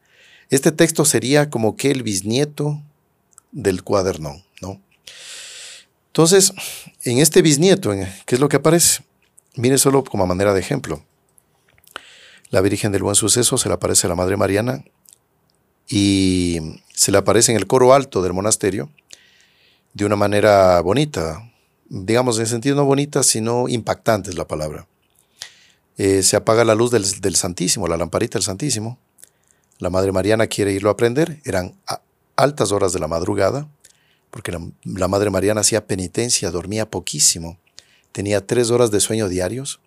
[0.50, 2.82] Este texto sería como que el bisnieto
[3.50, 4.80] del cuadernón, ¿no?
[6.08, 6.52] Entonces,
[7.04, 7.92] en este bisnieto,
[8.26, 9.04] ¿qué es lo que aparece?
[9.56, 11.02] Mire solo como manera de ejemplo.
[12.50, 14.84] La Virgen del Buen Suceso se le aparece a la Madre Mariana
[15.88, 18.90] y se le aparece en el coro alto del monasterio
[19.94, 21.47] de una manera bonita,
[21.88, 24.86] digamos en sentido no bonita, sino impactante es la palabra.
[25.96, 28.98] Eh, se apaga la luz del, Santísimo, la lamparita del Santísimo.
[29.78, 31.74] La Madre Mariana quiere irlo a aprender, eran
[32.36, 33.68] altas horas de la madrugada,
[34.30, 37.58] porque la, la Madre Mariana hacía penitencia, dormía poquísimo,
[38.12, 39.80] tenía tres horas de sueño diarios,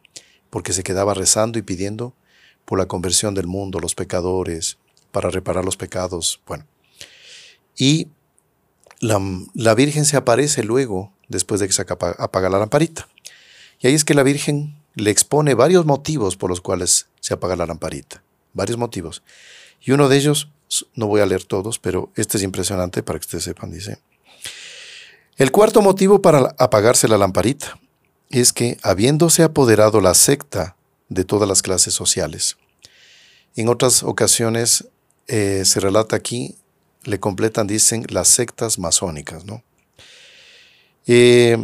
[0.50, 2.14] porque se quedaba rezando y pidiendo
[2.66, 4.78] por la conversión del mundo, los pecadores,
[5.12, 6.42] para reparar los pecados.
[6.48, 6.66] Bueno,
[7.78, 8.08] y
[9.00, 13.08] la, Virgen se aparece luego, después de que se apaga la lamparita.
[13.80, 17.56] Y ahí es que la Virgen le expone varios motivos por los cuales se apaga
[17.56, 18.24] la lamparita.
[18.54, 19.24] Varios motivos.
[19.82, 20.50] Y uno de ellos,
[20.94, 24.00] no voy a leer todos, pero este es impresionante para que ustedes sepan, dice.
[25.38, 27.80] El cuarto motivo para apagarse la lamparita
[28.30, 30.76] es que, habiéndose apoderado la secta
[31.10, 32.58] de todas las clases sociales,
[33.56, 34.88] en otras ocasiones
[35.28, 36.56] eh, se relata aquí,
[37.04, 39.64] le completan, dicen, las sectas masónicas, ¿no?
[41.08, 41.58] Eh,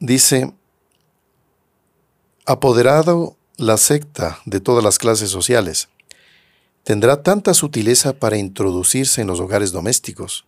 [0.00, 0.52] dice,
[2.46, 5.88] apoderado la secta de todas las clases sociales,
[6.84, 10.46] tendrá tanta sutileza para introducirse en los hogares domésticos,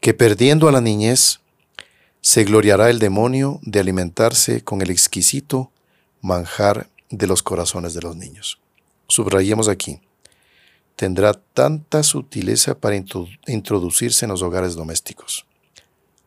[0.00, 1.40] que perdiendo a la niñez,
[2.20, 5.70] se gloriará el demonio de alimentarse con el exquisito
[6.20, 8.60] manjar de los corazones de los niños.
[9.08, 10.00] Subrayemos aquí
[11.00, 12.94] tendrá tanta sutileza para
[13.46, 15.46] introducirse en los hogares domésticos,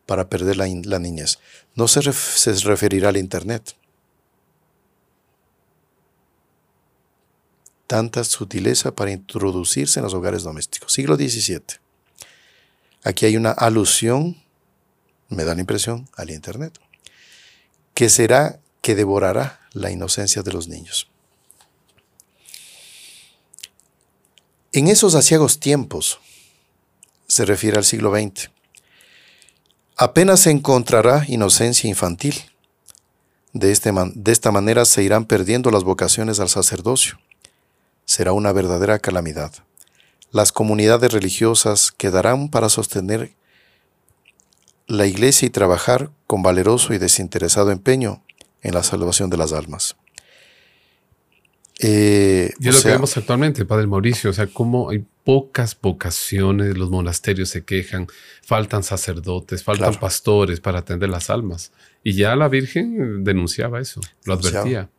[0.06, 1.38] para perder la, niñez.
[1.74, 3.74] No se, referirá al Internet.
[7.86, 10.92] Tanta sutileza para introducirse en los hogares domésticos.
[10.92, 11.62] Siglo XVII.
[13.02, 14.42] Aquí hay una alusión,
[15.28, 16.78] me da la impresión, al Internet,
[17.92, 21.08] que será que devorará la inocencia de los niños.
[24.72, 26.18] En esos asiagos tiempos,
[27.28, 28.50] se refiere al siglo XX,
[29.96, 32.34] apenas se encontrará inocencia infantil.
[33.52, 37.18] De, este de esta manera se irán perdiendo las vocaciones al sacerdocio.
[38.04, 39.52] Será una verdadera calamidad.
[40.32, 43.34] Las comunidades religiosas quedarán para sostener
[44.86, 48.22] la iglesia y trabajar con valeroso y desinteresado empeño
[48.62, 49.96] en la salvación de las almas.
[51.80, 56.76] Eh, y es lo que vemos actualmente, Padre Mauricio, o sea, cómo hay pocas vocaciones,
[56.76, 58.06] los monasterios se quejan,
[58.42, 61.72] faltan sacerdotes, faltan pastores para atender las almas.
[62.02, 64.90] Y ya la Virgen denunciaba eso, lo advertía.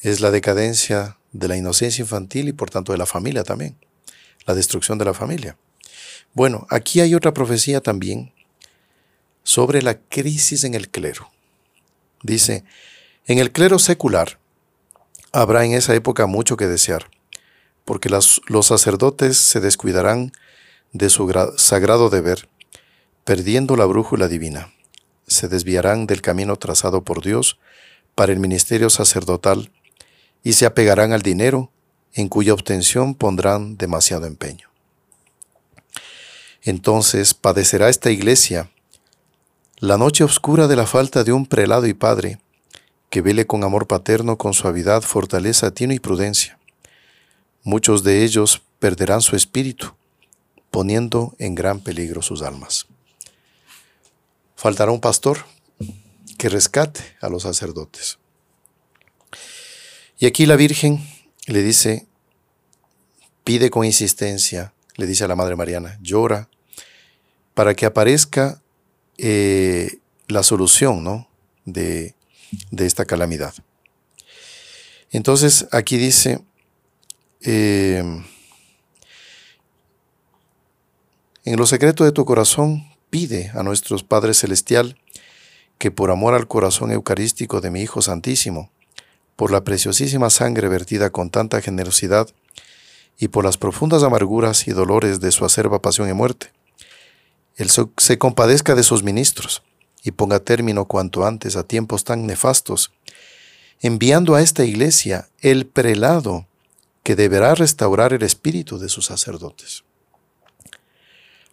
[0.00, 3.76] Es la decadencia de la inocencia infantil y por tanto de la familia también,
[4.46, 5.56] la destrucción de la familia.
[6.34, 8.32] Bueno, aquí hay otra profecía también
[9.44, 11.30] sobre la crisis en el clero.
[12.22, 12.64] Dice,
[13.26, 14.38] en el clero secular
[15.32, 17.08] habrá en esa época mucho que desear,
[17.84, 20.32] porque los sacerdotes se descuidarán
[20.92, 22.48] de su sagrado deber,
[23.24, 24.72] perdiendo la brújula divina.
[25.26, 27.58] Se desviarán del camino trazado por Dios
[28.14, 29.70] para el ministerio sacerdotal
[30.42, 31.70] y se apegarán al dinero,
[32.12, 34.68] en cuya obtención pondrán demasiado empeño.
[36.62, 38.70] Entonces padecerá esta iglesia
[39.78, 42.38] la noche oscura de la falta de un prelado y padre,
[43.08, 46.59] que vele con amor paterno, con suavidad, fortaleza, tino y prudencia.
[47.62, 49.94] Muchos de ellos perderán su espíritu,
[50.70, 52.86] poniendo en gran peligro sus almas.
[54.56, 55.44] Faltará un pastor
[56.38, 58.18] que rescate a los sacerdotes.
[60.18, 61.06] Y aquí la Virgen
[61.46, 62.06] le dice,
[63.44, 66.48] pide con insistencia, le dice a la Madre Mariana, llora,
[67.54, 68.62] para que aparezca
[69.18, 69.98] eh,
[70.28, 71.28] la solución ¿no?
[71.64, 72.14] de,
[72.70, 73.54] de, esta calamidad.
[75.10, 76.40] Entonces aquí dice,
[77.42, 78.02] eh,
[81.44, 84.96] en lo secreto de tu corazón pide a nuestro Padre Celestial
[85.78, 88.70] que por amor al corazón eucarístico de mi Hijo Santísimo,
[89.36, 92.28] por la preciosísima sangre vertida con tanta generosidad
[93.18, 96.52] y por las profundas amarguras y dolores de su acerba pasión y muerte,
[97.56, 99.62] él se compadezca de sus ministros
[100.02, 102.92] y ponga término cuanto antes a tiempos tan nefastos,
[103.80, 106.46] enviando a esta iglesia el prelado
[107.10, 109.82] que deberá restaurar el espíritu de sus sacerdotes.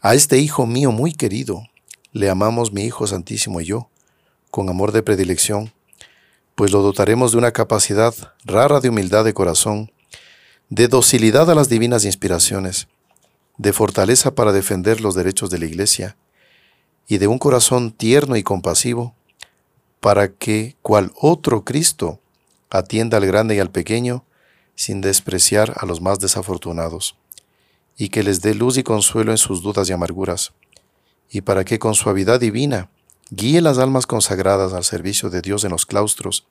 [0.01, 1.63] A este Hijo mío muy querido,
[2.11, 3.89] le amamos mi Hijo Santísimo y yo,
[4.51, 5.73] con amor de predilección,
[6.53, 8.13] pues lo dotaremos de una capacidad
[8.45, 9.91] rara de humildad de corazón,
[10.69, 12.87] de docilidad a las divinas inspiraciones,
[13.57, 16.17] de fortaleza para defender los derechos de la Iglesia
[17.07, 19.15] y de un corazón tierno y compasivo
[20.01, 22.19] para que, cual otro Cristo,
[22.69, 24.23] atienda al grande y al pequeño
[24.77, 27.17] sin despreciar a los más desafortunados,
[27.97, 30.53] y que les dé luz y consuelo en sus dudas y amarguras,
[31.29, 32.89] y para que con suavidad divina
[33.31, 36.45] guíe las almas consagradas al servicio de Dios en los claustros,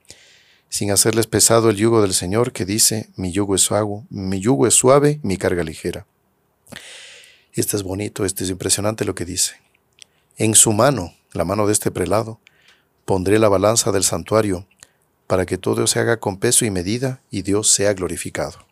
[0.68, 4.66] sin hacerles pesado el yugo del Señor que dice, mi yugo es suave, mi yugo
[4.66, 6.04] es suave, mi carga ligera.
[7.52, 9.54] Este es bonito, este es impresionante lo que dice.
[10.36, 12.40] En su mano, la mano de este prelado,
[13.04, 14.66] pondré la balanza del santuario,
[15.26, 18.66] para que todo se haga con peso y medida y Dios sea glorificado.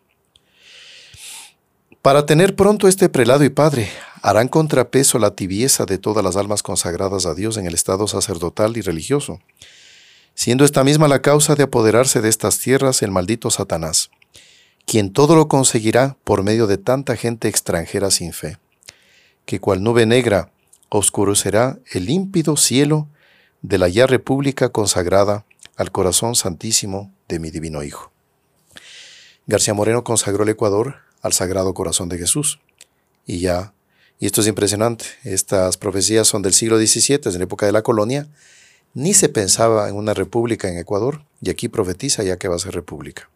[2.03, 3.89] Para tener pronto este prelado y padre,
[4.23, 8.77] harán contrapeso la tibieza de todas las almas consagradas a Dios en el estado sacerdotal
[8.77, 9.41] y religioso,
[10.35, 14.11] siendo esta misma la causa de apoderarse de estas tierras el maldito Satanás,
[14.87, 18.59] quien todo lo conseguirá por medio de tanta gente extranjera sin fe,
[19.47, 20.51] que cual nube negra
[20.91, 23.09] oscurecerá el límpido cielo
[23.63, 25.45] de la ya república consagrada
[25.77, 28.13] al corazón santísimo de mi divino Hijo.
[29.47, 32.61] García Moreno consagró el Ecuador al Sagrado Corazón de Jesús.
[33.27, 33.73] Y ya,
[34.19, 37.83] y esto es impresionante, estas profecías son del siglo XVII, en la época de la
[37.83, 38.29] colonia,
[38.93, 42.61] ni se pensaba en una república en Ecuador, y aquí profetiza ya que va a
[42.61, 43.29] ser república.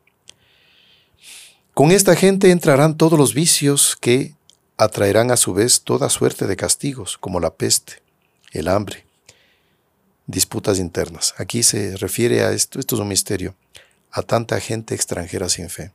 [1.74, 4.34] Con esta gente entrarán todos los vicios que
[4.76, 8.02] atraerán a su vez toda suerte de castigos, como la peste,
[8.52, 9.07] el hambre,
[10.28, 11.34] disputas internas.
[11.38, 13.56] Aquí se refiere a esto, esto es un misterio,
[14.12, 15.90] a tanta gente extranjera sin fe.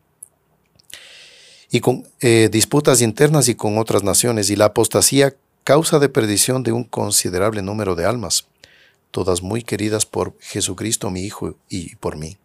[1.71, 6.63] Y con eh, disputas internas y con otras naciones, y la apostasía causa de perdición
[6.63, 8.47] de un considerable número de almas,
[9.11, 12.37] todas muy queridas por Jesucristo mi Hijo y por mí.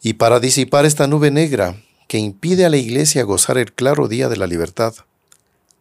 [0.00, 4.28] Y para disipar esta nube negra que impide a la iglesia gozar el claro día
[4.28, 4.94] de la libertad,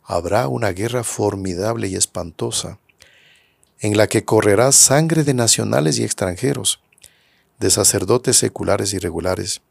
[0.03, 2.79] habrá una guerra formidable y espantosa,
[3.79, 6.81] en la que correrá sangre de nacionales y extranjeros,
[7.59, 9.61] de sacerdotes seculares y regulares,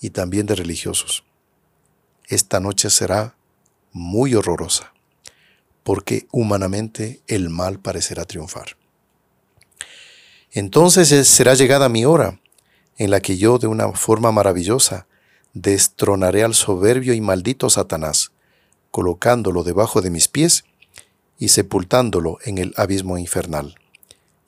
[0.00, 1.24] y también de religiosos.
[2.28, 3.36] Esta noche será
[3.92, 4.92] muy horrorosa,
[5.82, 8.76] porque humanamente el mal parecerá triunfar.
[10.52, 12.40] Entonces será llegada mi hora,
[12.98, 15.06] en la que yo de una forma maravillosa
[15.54, 18.32] destronaré al soberbio y maldito Satanás,
[18.90, 20.64] colocándolo debajo de mis pies
[21.40, 23.74] y sepultándolo en el abismo infernal.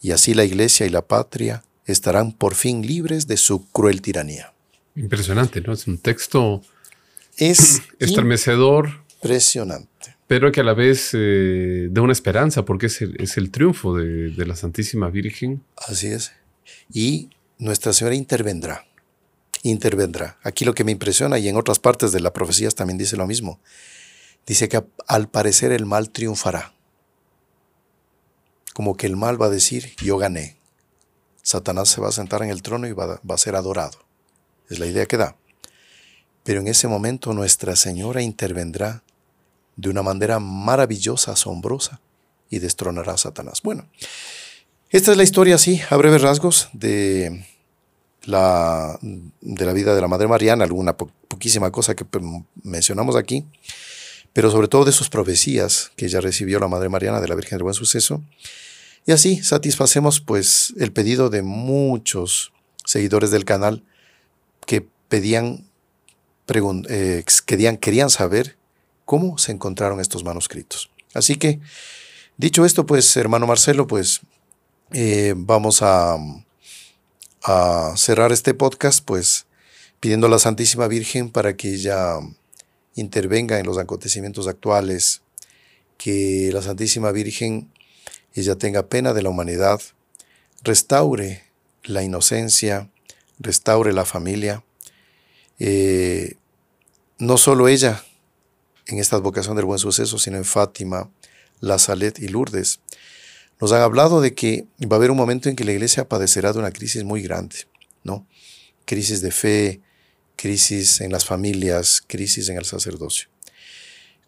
[0.00, 4.52] Y así la iglesia y la patria estarán por fin libres de su cruel tiranía.
[4.94, 5.72] Impresionante, ¿no?
[5.72, 6.62] Es un texto
[7.36, 9.02] es estremecedor.
[9.14, 10.16] Impresionante.
[10.26, 14.46] Pero que a la vez eh, da una esperanza, porque es el, triunfo de, de,
[14.46, 15.62] la Santísima Virgen.
[15.76, 16.32] Así es.
[16.92, 18.86] Y Nuestra Señora intervendrá.
[19.62, 20.38] Intervendrá.
[20.42, 23.26] Aquí lo que me impresiona, y en otras partes de la profecía también dice lo
[23.26, 23.60] mismo,
[24.46, 26.74] dice que al parecer el mal triunfará.
[28.72, 30.56] Como que el mal va a decir, yo gané.
[31.42, 33.98] Satanás se va a sentar en el trono y va, a ser adorado.
[34.68, 35.36] Es la idea que da.
[36.44, 39.02] Pero en ese momento Nuestra Señora intervendrá
[39.76, 42.00] de una manera maravillosa, asombrosa,
[42.50, 43.62] y destronará a Satanás.
[43.62, 43.86] Bueno,
[44.90, 47.46] esta es la historia así, a breves rasgos, de
[48.24, 52.04] la, de la vida de la Madre Mariana, alguna poquísima cosa que
[52.62, 53.46] mencionamos aquí,
[54.32, 57.58] pero sobre todo de sus profecías que ella recibió la Madre Mariana de la Virgen
[57.58, 58.22] del Buen Suceso,
[59.06, 62.52] y así satisfacemos pues el pedido de muchos
[62.84, 63.84] seguidores del canal
[64.66, 65.66] que pedían,
[66.88, 68.56] eh, querían, querían saber
[69.04, 70.90] cómo se encontraron estos manuscritos.
[71.14, 71.60] Así que,
[72.36, 74.20] dicho esto, pues hermano Marcelo, pues
[74.92, 76.16] eh, vamos a,
[77.42, 79.46] a cerrar este podcast, pues
[80.00, 82.18] pidiendo a la Santísima Virgen para que ella
[82.94, 85.22] intervenga en los acontecimientos actuales,
[85.96, 87.70] que la Santísima Virgen
[88.34, 89.80] ella tenga pena de la humanidad,
[90.62, 91.44] restaure
[91.84, 92.90] la inocencia,
[93.38, 94.64] restaure la familia.
[95.58, 96.36] Eh,
[97.18, 98.04] no solo ella
[98.86, 101.10] en esta vocación del buen suceso, sino en Fátima,
[101.60, 102.80] La Salet y Lourdes,
[103.60, 106.52] nos han hablado de que va a haber un momento en que la iglesia padecerá
[106.52, 107.56] de una crisis muy grande,
[108.02, 108.26] ¿no?
[108.84, 109.80] Crisis de fe,
[110.42, 113.28] crisis en las familias, crisis en el sacerdocio.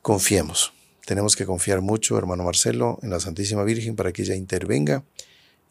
[0.01, 0.73] Confiemos.
[1.05, 5.03] Tenemos que confiar mucho, hermano Marcelo, en la Santísima Virgen para que ella intervenga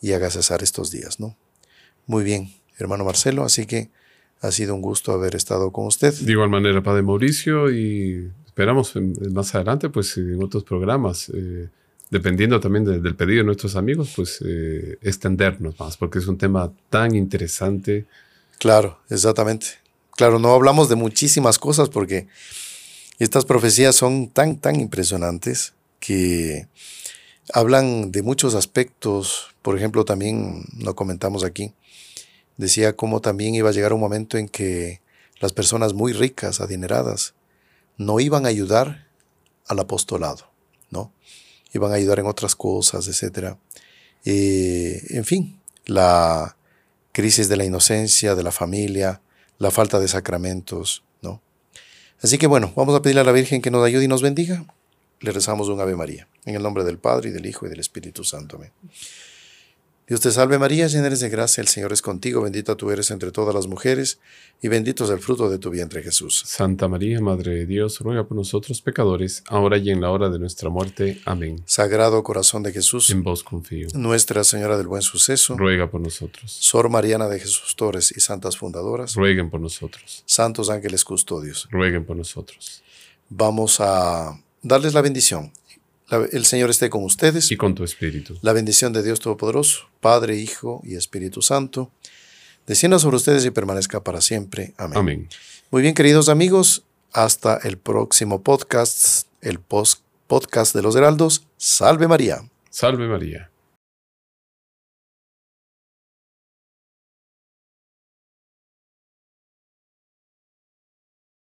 [0.02, 1.38] y haga cesar estos días, ¿no?
[2.08, 3.89] Muy bien, hermano Marcelo, así que
[4.41, 6.14] ha sido un gusto haber estado con usted.
[6.14, 8.94] De igual manera, Padre Mauricio, y esperamos
[9.32, 11.70] más adelante, pues en otros programas, eh,
[12.10, 16.70] dependiendo también del pedido de nuestros amigos, pues eh, extendernos más, porque es un tema
[16.89, 18.08] tan interesante.
[18.60, 19.83] Claro, exactamente.
[20.16, 22.28] Claro, no hablamos de muchísimas cosas porque
[23.20, 26.68] estas profecías son tan, tan impresionantes que
[27.51, 29.55] hablan de muchos aspectos.
[29.61, 31.74] Por ejemplo, también lo comentamos aquí.
[32.57, 35.01] Decía cómo también iba a llegar un momento en que
[35.39, 37.34] las personas muy ricas, adineradas,
[37.97, 39.07] no iban a ayudar
[39.68, 40.51] al apostolado,
[40.91, 41.11] ¿no?
[41.74, 43.55] Iban a ayudar en otras cosas, etc.
[44.26, 46.55] Eh, en fin, la
[47.11, 49.22] crisis de la inocencia, de la familia,
[49.64, 51.03] la falta de sacramentos,
[52.22, 54.64] Así que bueno, vamos a pedirle a la Virgen que nos ayude y nos bendiga.
[55.20, 57.82] Le rezamos un Ave María, en el nombre del Padre, y del Hijo, y del
[57.82, 58.55] Espíritu Santo.
[58.55, 58.72] Amén.
[60.14, 63.09] Dios te salve María, llena eres de gracia, el Señor es contigo, bendita tú eres
[63.09, 64.20] entre todas las mujeres,
[64.61, 66.43] y bendito es el fruto de tu vientre Jesús.
[66.45, 70.38] Santa María, Madre de Dios, ruega por nosotros pecadores, ahora y en la hora de
[70.38, 71.20] nuestra muerte.
[71.26, 71.64] Amén.
[71.66, 73.88] Sagrado corazón de Jesús, en vos confío.
[73.95, 76.51] Nuestra Señora del Buen Suceso, ruega por nosotros.
[76.51, 80.22] Sor Mariana de Jesús Torres y santas fundadoras, rueguen por nosotros.
[80.28, 82.84] Santos ángeles custodios, rueguen por nosotros.
[83.30, 85.51] Vamos a darles la bendición
[86.18, 87.51] el Señor esté con ustedes.
[87.51, 88.38] Y con tu espíritu.
[88.41, 91.91] La bendición de Dios Todopoderoso, Padre, Hijo y Espíritu Santo,
[92.68, 94.74] descienda sobre ustedes y permanezca para siempre.
[94.78, 94.97] Amén.
[94.97, 95.30] Amén.
[95.72, 101.47] Muy bien, queridos amigos, hasta el próximo podcast, el post podcast de los Heraldos.
[101.57, 102.43] Salve María.
[102.70, 103.49] Salve María.